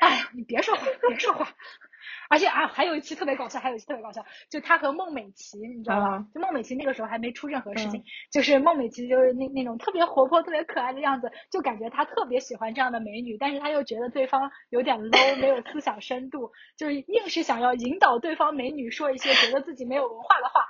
[0.00, 1.46] 哎呀，你别说话，别说话。
[2.28, 6.16] 而且啊，还有一期特别搞笑，还有一期特别搞笑，就他和孟美岐，你知道吧？
[6.16, 20.60] 啊就孟美岐那个时候还没出任何事情，嗯就是孟美岐就是那那种特别活泼、特别可爱的样子，就感觉他特别喜欢这样的美女，但是他又觉得对方有点 low，没有思想深度，就是硬是想要引导对方美女说一些觉得自己没有文化的话，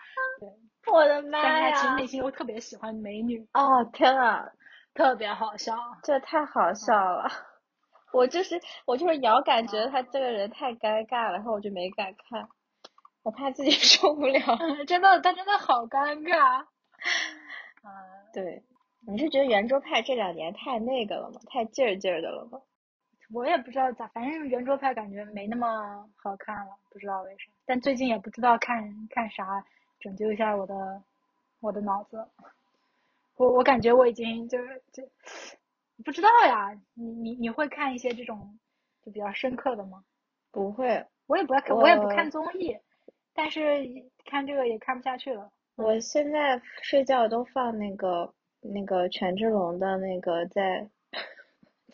[0.93, 1.95] 我的妈但是他其实呀！
[1.97, 4.51] 内心又特别喜欢美女，哦天啊，
[4.95, 5.77] 特别好笑。
[6.03, 7.29] 这太好笑了！
[8.13, 12.49] 我就是我就是遥感觉得他这个人太尴尬了，然后我就没敢看，
[13.23, 14.41] 我怕自己 受不了。
[14.61, 16.63] 嗯，真的，他真的好尴尬。
[16.63, 17.91] 嗯，
[18.33, 18.63] 对，
[19.07, 21.41] 你是觉得圆桌派这两年太那个了吗？
[21.51, 22.61] 太劲儿劲儿的了吗？
[23.33, 27.51] 我也不知道咋，反正圆桌派感觉没那么好看了，不知道为啥。
[27.67, 29.65] 但最近也不知道看看啥，
[30.05, 31.03] 拯救一下我的
[31.61, 32.29] 我的脑子。
[33.37, 35.03] 我我感觉我已经就是就
[36.05, 36.79] 不知道呀。
[36.93, 38.59] 你你你会看一些这种
[39.03, 40.05] 就比较深刻的吗？
[40.51, 42.77] 不会，我也不爱看，我也不看综艺，
[43.33, 43.83] 但是
[44.27, 45.51] 看这个也看不下去了。
[45.77, 50.91] 我现在睡觉都放那个那个权志龙的那个在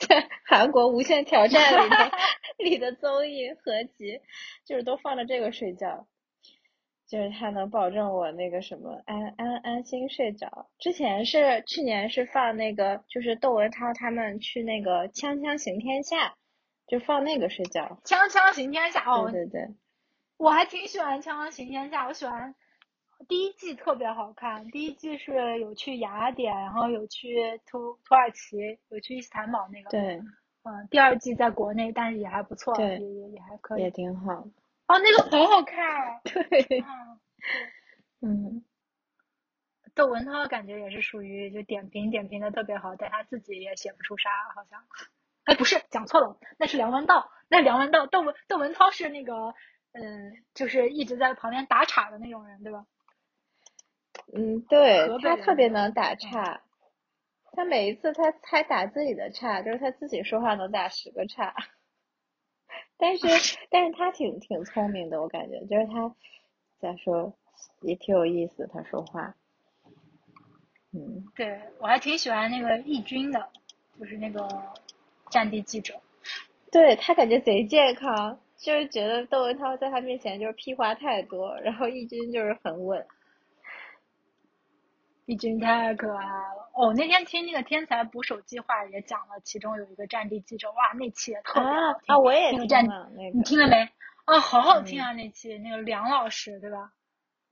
[0.01, 2.11] 在韩国无限挑战里的
[2.59, 4.21] 里的综艺合集，
[4.65, 6.09] 就是都放着这个睡觉，
[7.11, 10.69] 就是它能保证我那个什么安安安心睡着。
[10.79, 16.29] 之前是去年是放那个就是窦文涛他们去那个《锵锵行天下》，
[16.87, 17.99] 就放那个睡觉。
[18.05, 19.75] 锵锵行天下哦，对对对，
[20.37, 22.55] 我还挺喜欢《锵锵行天下》，我喜欢
[23.27, 29.91] 第一季特别好看，第一季是有去雅典，然后有去土土耳其，有去伊斯坦堡那个。。
[29.91, 30.23] 对，
[30.63, 33.91] 嗯，第二季在国内，但是也还不错，对也也也还可以也。
[33.91, 34.45] 挺好。
[34.87, 36.21] 哦，那个好好看啊！
[36.25, 37.10] 对，嗯，
[38.23, 38.65] 嗯，
[39.95, 44.85] 窦文涛感觉也是属于就点评点评的特别好，但他自己也写不出啥，好像。
[45.45, 49.55] 哎，不是，讲错了，那是梁文道，那梁文道，窦文窦文涛是那个，
[49.93, 52.87] 嗯，就是一直在旁边打岔的那种人，对吧？
[54.33, 56.63] 嗯，对他特别能嗯打岔，
[57.53, 61.55] 他每一次他还打自己的岔，就是他自己说话能打十个岔。
[62.99, 63.27] 但是，
[63.71, 66.15] 但是他挺挺聪明的，我感觉，就是他
[66.81, 67.33] 咋说
[67.81, 69.35] 也挺有意思，他说话。
[70.93, 73.49] 嗯，对，我还挺喜欢那个易军的，
[73.99, 74.49] 就是那个
[75.31, 76.01] 战地记者。
[76.73, 83.07] 对他感觉贼健康，就是觉得窦文涛在他面前就是屁话太多，然后易军就是很稳。
[85.27, 86.93] 易军太可爱了哦！
[86.95, 92.15] 那天听那个《天才捕手计划》也讲了，其中有一个战地记者，哇，那期也特别啊好听。
[92.15, 93.89] 啊，我也听那个战了那你，听了没？
[94.25, 95.13] 啊，好好听啊！
[95.13, 96.93] 那期那个梁老师，对吧？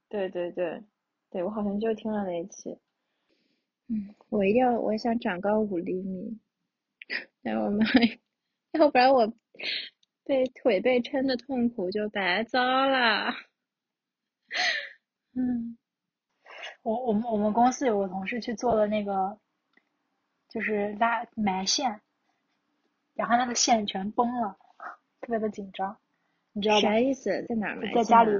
[0.08, 0.82] 对对对，
[1.30, 2.78] 对我好像就听了那一期。
[3.88, 6.38] 嗯，我一定要，我想长高五厘米，
[7.42, 7.86] 但我们，
[8.72, 9.32] 要不然我
[10.24, 13.34] 被腿被撑的痛苦就白遭了。
[15.34, 15.78] 嗯，
[16.82, 19.38] 我我们我们公司有个同事去做了那个，
[20.48, 22.00] 就是拉埋线，
[23.14, 24.58] 然后他的线全崩了，
[25.20, 25.98] 特别的紧张，
[26.58, 26.80] 你知道吧？
[26.80, 27.46] 啥意思？
[27.48, 28.32] 在哪儿埋在家里，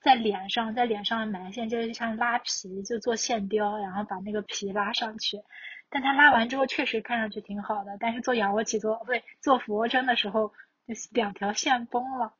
[0.00, 5.40] 在脸上，在脸上埋线，就是像拉皮，就做线雕，然后把那个皮拉上去。
[5.88, 10.48] 但他拉完之后确实看上去挺好的，但是做仰卧起坐不对，做俯卧撑的时候，
[10.88, 12.34] 就两条线崩了，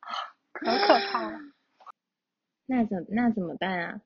[0.51, 1.39] 可可怕了。
[2.67, 4.01] 那怎那怎么办啊？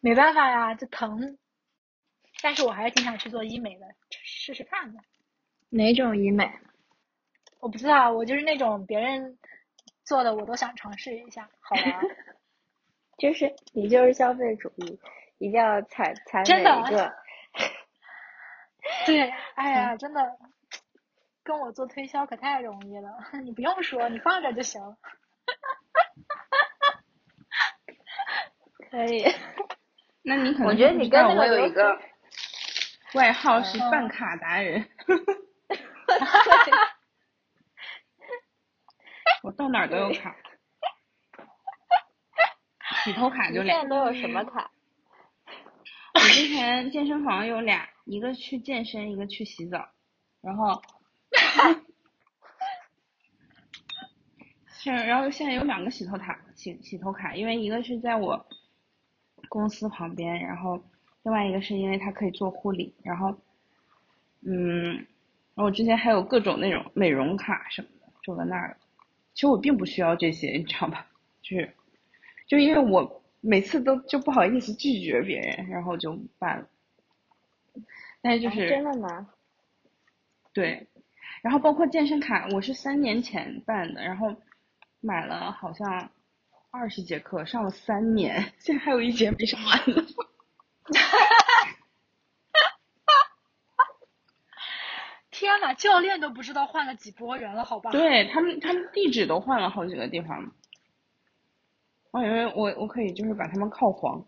[0.00, 1.38] 没办法呀，就疼。
[2.42, 5.00] 但是我还是挺想去做医美的，试试看的。
[5.70, 6.52] 哪种医美？
[7.64, 9.38] 我不知道，我就是那种别人
[10.04, 12.00] 做的我都想尝试一下，好玩。
[13.16, 15.00] 就是你就是消费主义，
[15.38, 17.14] 一定要踩踩真的每一个。
[19.06, 20.20] 对， 哎呀，真的，
[21.42, 23.08] 跟我做推销可太容易了，
[23.42, 24.82] 你不用说，你放着就行。
[28.90, 29.24] 可以。
[30.22, 31.98] 那你可能我觉得你跟我有那个刘一个
[33.14, 34.86] 外号是嗯办卡达人，
[39.44, 40.34] 我到哪儿都有卡，
[43.04, 43.88] 洗头卡就俩现在。
[43.90, 44.70] 都有什么卡？
[46.14, 49.86] 我之前健身房有俩，一个去健身，一个去洗澡，
[50.40, 50.80] 然后，
[54.66, 58.46] 是，然后现在有两个洗头卡，洗洗头卡，因为一个是在我
[59.50, 60.82] 公司旁边，然后
[61.22, 63.38] 另外一个是因为它可以做护理，然后，
[64.40, 65.06] 嗯，
[65.54, 68.76] 我之前还有各种那种美容卡什么的，就在那儿了。
[69.34, 71.06] 其实我并不需要这些，你知道吧？
[71.42, 71.74] 就是，
[72.46, 76.68] 就因为我每次都就不好意思拒绝别人，然后就办了。
[78.22, 79.28] 但是就啊是、真的吗？
[80.54, 80.86] 对，
[81.42, 84.34] 然后包括健身卡，我是三年前办的，然后
[85.00, 86.10] 买了好像
[86.70, 90.02] 二十节课，上了三年，现在还有一节没上完呢。
[95.44, 97.90] 天呐，教练都不知道换了几波人了，好吧？
[97.92, 100.52] 对他们，他们地址都换了好几个地方。
[102.10, 104.24] 我以为我我可以就是把他们靠黄。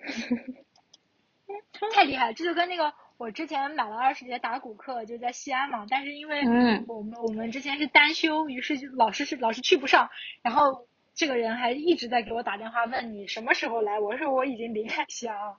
[1.92, 10.08] 太厉害了，这就跟那个我之前买了二十节打鼓课，就在西安嘛，但是因为嗯我们我们之前是单休，于是就老师是老师去不上，
[10.42, 15.56] 然后这个人还一直在给我打电话问你什么时候来，我说我已经离开西安了，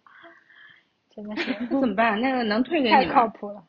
[1.15, 2.19] 真的是怎么办？
[2.21, 3.13] 那个能退给太你吗？
[3.13, 3.63] 靠谱了。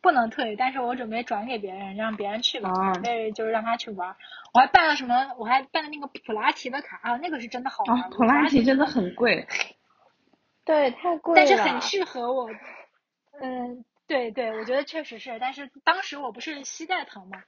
[0.00, 4.16] 不能退，但是我准备转给别人，让别人去吧，哦准备就是让他去玩。
[4.54, 5.34] 我还办了什么？
[5.38, 8.00] 我还办了那个普拉提的卡啊，那个是真的好玩。
[8.00, 9.46] 啊，普拉提真的很贵。
[10.64, 11.36] 对，太贵了。
[11.36, 12.48] 但是很适合我。
[13.40, 17.42] 嗯，对对，我觉得确实是，但是当时我不是膝盖疼嘛，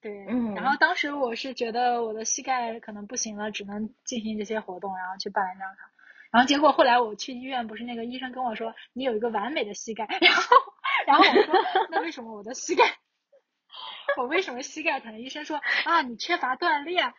[0.00, 5.90] 对，嗯然后当时我是觉得我的膝盖可能不行了，只能进行这些活动，然后去办了这张卡。
[6.30, 10.42] 然后结果后来我去医院，不是那个医生跟我说你有一个完美的膝盖， 然后
[11.06, 11.54] 然后我说
[11.90, 12.84] 那为什么我的膝盖，
[14.18, 15.20] 我为什么膝盖疼？
[15.20, 17.12] 医生说啊你缺乏锻炼。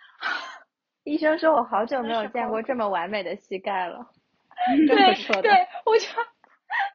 [1.03, 4.09] 医生说我好久没有见过这么完美的膝盖了，
[4.87, 4.95] 对。
[5.41, 6.07] 对，我就，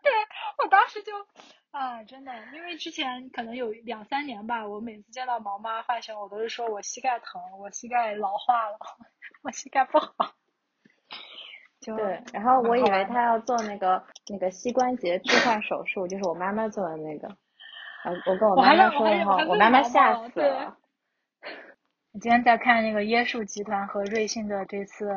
[0.03, 0.13] 对
[0.59, 1.13] 我当时就，
[1.71, 8.79] 啊，真的，因为之前可能有两三年吧，我每次见到毛妈浣熊，我都是说我膝盖疼，我膝盖老化了，
[9.43, 10.15] 我膝盖不好。
[11.81, 17.29] 就对，然后我以为他要做那个那个膝关节置换手术，就是我妈妈做的那个。
[18.05, 20.77] 呃，我跟我妈妈说以后我妈妈吓死了。
[22.13, 25.09] 我今天在看那个椰树集团和瑞幸的这次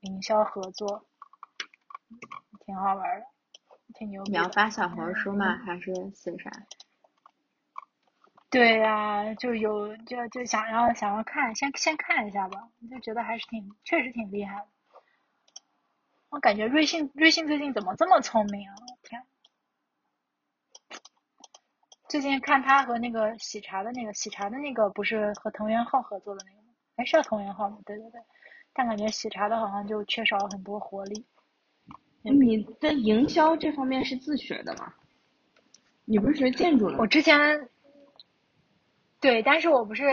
[0.00, 1.06] 营销合作，
[2.66, 3.26] 挺好玩的，
[3.94, 4.32] 挺牛逼。
[4.32, 5.56] 你要发小红书吗？
[5.64, 6.50] 还是写啥？
[8.50, 14.66] 对呀、就有就就想要想要看，先先看一下吧，就觉得还是挺确实挺厉害的。
[16.30, 18.74] 我感觉瑞幸瑞幸最近怎么这么聪明啊！
[19.02, 19.20] 天，
[22.08, 26.68] 最近看他和那个喜茶的那个喜茶的那个不是和藤原浩合作的那个吗？
[26.96, 27.78] 还，是叫藤原浩吗？
[27.84, 28.20] 对对对，
[28.72, 31.26] 但感觉喜茶的好像就缺少很多活力。
[32.22, 34.94] 你的营销这方面是自学的吗？
[36.04, 37.06] 你不是学建筑的吗我？
[37.08, 37.68] 之前
[39.20, 40.04] 对，但是我不是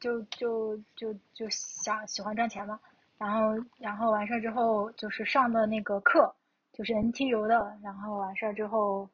[0.00, 2.78] 就就就就想喜欢赚钱嘛，
[3.22, 6.34] 然后然后完事儿之后就是上的那个课，
[6.72, 9.08] 就是 NTU 的，然后完事儿之后，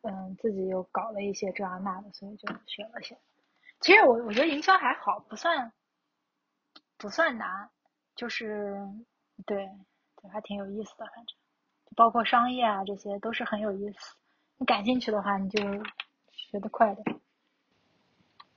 [0.00, 3.18] 嗯，自己又搞了一些这样那的，所以就学了些。
[3.80, 5.70] 其实我我觉得营销还好，不算
[6.96, 7.68] 不算难，
[8.16, 8.78] 就是
[9.44, 9.68] 对
[10.22, 11.36] 对，还挺有意思的，反正
[11.94, 14.16] 包括商业啊这些都是很有意思。
[14.56, 15.60] 你感兴趣的话，你就
[16.32, 17.20] 学得快点。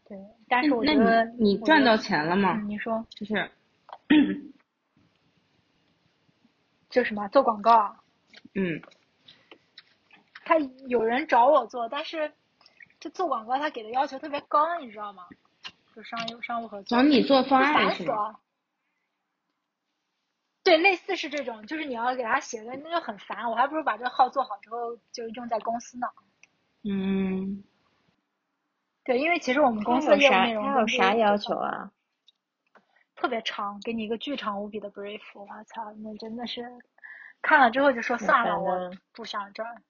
[0.06, 0.18] 对，
[0.48, 2.54] 但是我那觉得你赚到钱了吗？
[2.58, 3.52] 嗯，你说就是，
[6.94, 8.04] 就什么做广告啊？
[8.54, 8.80] 嗯，
[10.46, 12.32] 他有人找我做，但是
[13.00, 15.26] 这做广告他给的要求特别高，你知道吗？
[15.96, 18.40] 就商业商务合作，找你做方案是死了。
[20.64, 23.50] 对，类似是这种，就是你要给他写个，那就很烦。
[23.50, 26.08] 我还不如把这个号做好之后就用在公司呢。
[26.84, 27.64] 嗯，
[29.04, 31.92] 对，因为其实我们公司他有啥的业务内容他有跟这个啥要求啊？
[33.24, 36.62] 特别长，给你一个巨长无比的 brief，我操，那真的是
[37.42, 39.82] 看了之后就说算了，我不想这儿。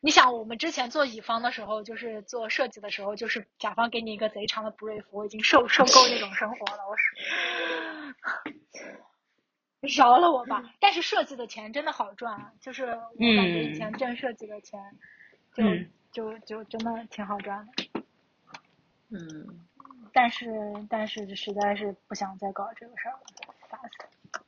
[0.00, 6.96] 你想，我们之前做乙方的时候，就是做设计的时候，就是甲方给你一个贼长的 brief，我已经受受够那种生活了，我
[9.86, 10.60] 是饶了我吧。
[10.80, 14.80] 但是设计的钱真的好赚啊，就是我感觉以前嗯挣设计的钱，
[15.54, 17.72] 就、嗯就就真的挺好赚的。
[19.10, 19.64] 嗯，
[20.12, 23.20] 但是但是实在是不想再搞这个事儿了，
[23.68, 24.44] 烦死了。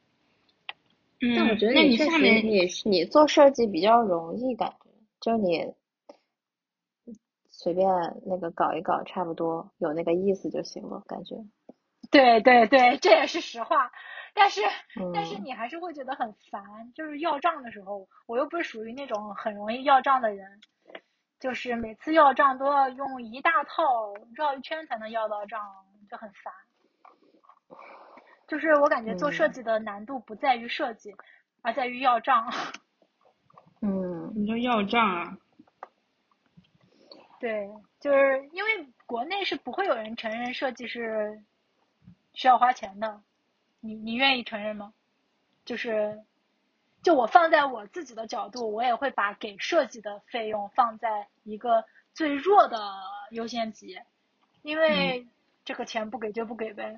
[1.20, 4.90] 嗯但我觉得那你确实下面你你做设计比较容易，感觉
[5.20, 5.72] 就你
[7.48, 7.88] 随便
[8.26, 11.36] 那个搞一搞，差不多有那个意思就行了，感觉。
[12.10, 13.92] 对对对，这也是实话。
[14.34, 14.62] 但是、
[15.14, 20.60] 但是嗯你还是会觉得很烦，就是要账的时候，我又不是属于那种很容易要账的人，
[21.42, 25.60] 就是每次要账都要用一大套绕一圈才能要到账，
[26.08, 26.54] 就很烦。
[28.46, 31.12] 就是我感觉做设嗯计的难度不在于设计，
[31.62, 32.48] 而在于要账。
[33.82, 35.36] 嗯你说要账啊？
[37.40, 38.70] 对，就是因为
[39.04, 41.42] 国内是不会有人承认设计是
[42.34, 43.20] 需要花钱的，
[43.80, 44.94] 你你愿意承认吗？
[45.64, 46.22] 就是，
[47.02, 52.78] 就我放在我自己的角度，我也会把给设计的费用放在一个最弱的
[53.30, 53.98] 优先级，
[54.62, 55.26] 因为
[55.64, 56.96] 这个钱不给就不给呗。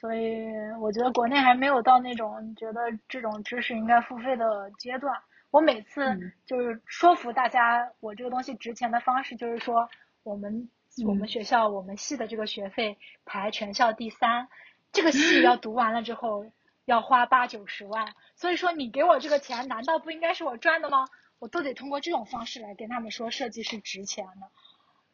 [0.00, 0.46] 所以
[0.80, 5.14] 我觉得国内还没有到那种觉得这种知识应该付费的阶段。
[5.50, 9.88] 我每次嗯就是说服大家我这个东西值钱的方式，就是说
[10.22, 10.68] 我们
[11.06, 14.48] 我们嗯学校我们系的这个学费排全校第三，
[14.92, 16.44] 这个系要读完了之后
[16.84, 21.06] 要花八九十万，所以说你给我这个钱，难道不应该是我赚的吗？
[21.46, 24.50] 我都得通过这种方式来跟他们说设计是值钱的，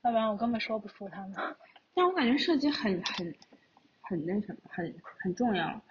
[0.01, 1.35] 要不然我根本说不出他们。
[1.95, 3.35] 但我感觉设计很很
[4.01, 5.83] 很那什么，很很重要。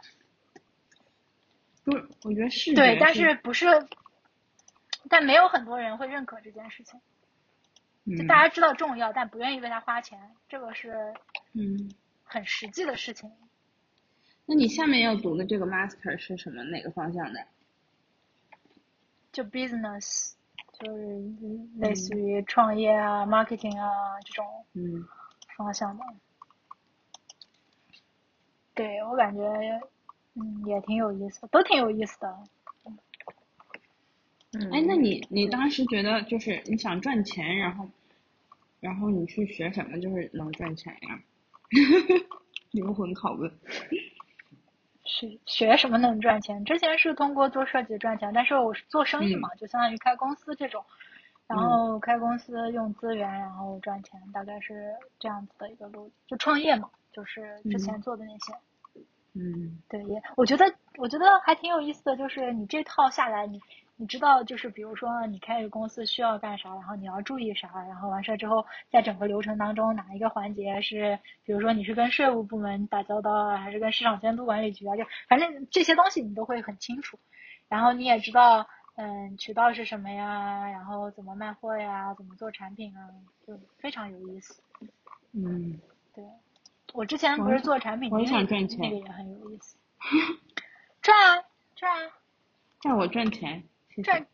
[1.86, 3.68] 就是我觉得是对，但是不是，
[5.10, 7.00] 但没有很多人会认可这件事情。
[8.08, 10.20] 就嗯大家知道重要，但不愿意为它花钱，
[10.50, 11.14] 这个是
[11.54, 11.94] 嗯，
[12.24, 13.32] 很实际的事情。
[14.48, 17.46] 那你下面要读的这个 master 是什么哪个方向的？
[19.32, 20.34] 就 business，
[20.80, 21.20] 就是
[21.78, 25.08] 类似于创业啊、marketing 啊这种嗯
[25.58, 26.04] 方向的。
[28.74, 29.42] 对我感觉，
[30.36, 32.40] 嗯，也挺有意思，都挺有意思的。
[34.54, 37.88] 嗯，哎，那你你当时觉得就是你想赚钱，然后
[38.80, 41.22] 然后你去学什么就是能赚钱呀？
[42.72, 43.50] 灵魂拷问。
[45.12, 46.64] 学学什么能赚钱？
[46.64, 50.84] 之前是通过做设计赚钱，但是我是做生意嘛，就相当于开公司这种，
[51.48, 56.10] 然后开公司用资源，然后赚钱，大概是这样子的一个路。
[56.28, 58.54] 就创业嘛，就是之前做的那些。
[59.34, 60.66] 嗯对，也我觉得
[60.98, 63.60] 我觉得还挺有意思的，就是你这套下来，你
[63.98, 77.20] 你知道，就是比如说你开一个公司需要干啥，然后你要注意啥，然后完事儿之后，在整个流程当中哪一个环节是，比如说你是跟税务部门打交道啊，还是跟市场监督管理局啊，就反正这些东西你都会很清楚，
[77.70, 83.10] 然后你也知道，嗯，渠道是什么呀，然后怎么卖货呀，怎么做产品啊，
[83.46, 84.64] 就非常有意思。
[85.34, 85.80] 嗯，
[86.14, 86.26] 对，
[86.94, 89.78] 我之前不是做产品我也经理想赚钱那个也很有意思。
[91.02, 91.44] 赚啊
[91.76, 92.12] 赚啊
[92.82, 93.64] 赚我赚钱，
[94.04, 94.26] 赚。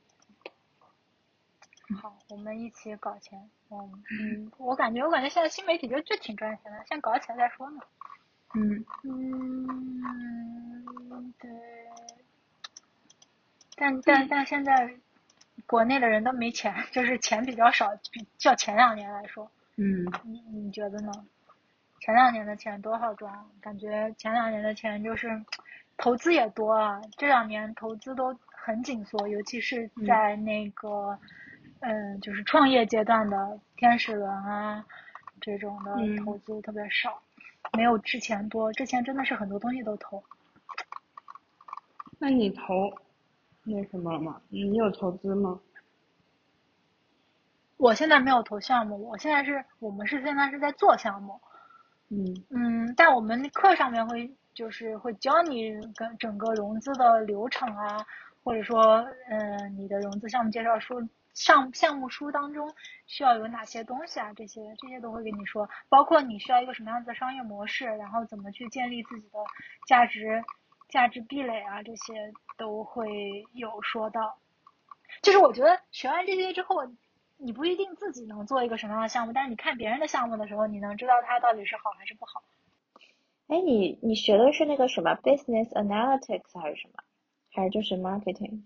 [2.01, 3.49] 好，我们一起搞钱。
[3.69, 7.81] 嗯嗯，我感觉我感觉现在新媒体就就挺赚钱的，先搞起来再说嘛。
[8.53, 10.03] 嗯嗯，
[11.39, 11.49] 对。
[13.75, 14.95] 但但但现在
[15.65, 19.49] 国内的人都没钱，就是钱比较少，比较前两年来说。
[19.75, 21.11] 嗯你你觉得呢？
[21.99, 25.43] 前两年的钱多好赚，感觉前两年的钱就是
[25.97, 28.33] 投资也多啊，这两年投资都
[28.67, 31.17] 很紧缩，尤其是在那个
[31.79, 34.83] 嗯就是创业阶段的天使轮啊
[35.39, 37.17] 这种的嗯投资特别少，
[37.77, 38.73] 没有之前多。
[38.73, 40.21] 之前真的是很多东西都投。
[42.19, 42.91] 那你投
[43.63, 44.41] 那什么吗？
[44.49, 45.57] 你有投资吗？
[47.77, 51.39] 我现在没有投项目，我现在是我们是现在是在做项目，
[52.09, 58.05] 嗯嗯，但我们课上面会就是会教你跟整个融资的流程啊，
[58.47, 62.73] 或者说，嗯、你的融资项目介绍书上项目书当中
[63.05, 69.39] 需要有哪些东西啊，这些这些都会跟你说，包括你需要一个什么样子的商业模式，然后怎么去建立自己的
[69.85, 70.41] 价值
[70.87, 74.37] 价值壁垒啊，这些都会有说到。
[75.21, 76.77] 就是我觉得学完这些之后，
[77.35, 82.41] 你不一定自己能做一个什么样的项目，但是你看别人的项目的时候，你能知道它到底是好还是不好。
[83.47, 87.03] 哎，你你学的是那个什么 business analytics 还是什么？
[87.57, 88.61] 还是就是 marketing？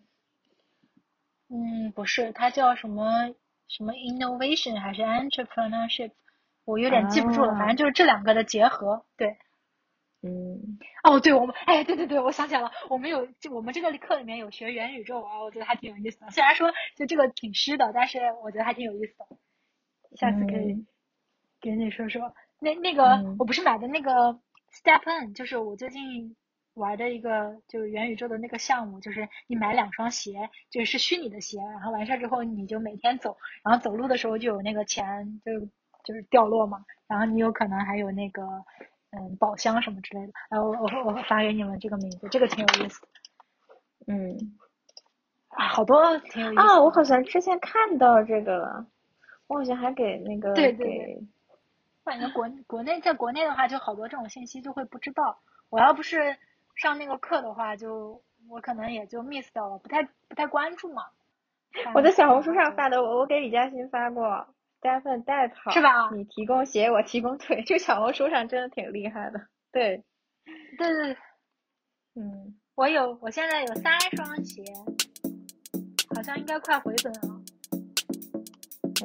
[1.47, 3.29] 嗯，不是，它叫什么
[3.67, 6.11] 什么 innovation 还是 entrepreneurship，
[6.65, 9.05] 我有点记不住了，啊反正就是这两个的结合。
[9.15, 9.37] 对，
[10.21, 16.29] 嗯，哦，对，我们，哎，对对对，我想起来了，我们有，就我们这个课里面有学元宇宙啊，我觉得还挺有意思的。
[16.31, 19.25] 虽然说就这个挺湿的，但是我觉得还挺有意思的。
[20.17, 20.87] 下次可以嗯
[21.61, 22.33] 给你说说。
[22.59, 24.39] 那那个，嗯我不是买的那个
[24.71, 26.35] Step N，就是我最近
[26.75, 35.51] 玩的一个就是元宇宙的那个项目，就是你买两双鞋，就是虚拟的鞋，然后完事儿之后你就每天走，然后走路的时候就有那个钱就
[36.03, 38.43] 就是掉落嘛，然后你有可能还有那个
[39.11, 43.07] 嗯宝箱什么之类的，然后我我我发给你们这个名字，这个挺有意思的
[44.07, 44.57] 嗯，
[45.49, 48.87] 啊，好多挺有意思的啊，我好像之前看到这个了，
[49.47, 51.27] 我好像还给那个对对对
[52.03, 55.39] 我感觉国国内在国内的话，就好多这种信息就会不知道。
[55.69, 56.35] 我要不是
[56.81, 61.03] 上那个课的话，就我可能也就 miss 掉了，不太不太关注嘛。
[61.93, 64.47] 我在小红书上发的，我我给李嘉欣发过
[64.81, 69.39] ，Stephen 带跑是吧你提供鞋，我提供腿，这个小红书上真的挺厉害的。
[69.71, 70.03] 对，
[70.79, 71.17] 对对对，
[72.15, 74.63] 嗯，我有，我现在有三双鞋，
[76.15, 77.41] 好像应该快回本了。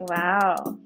[0.08, 0.78] 哇哦，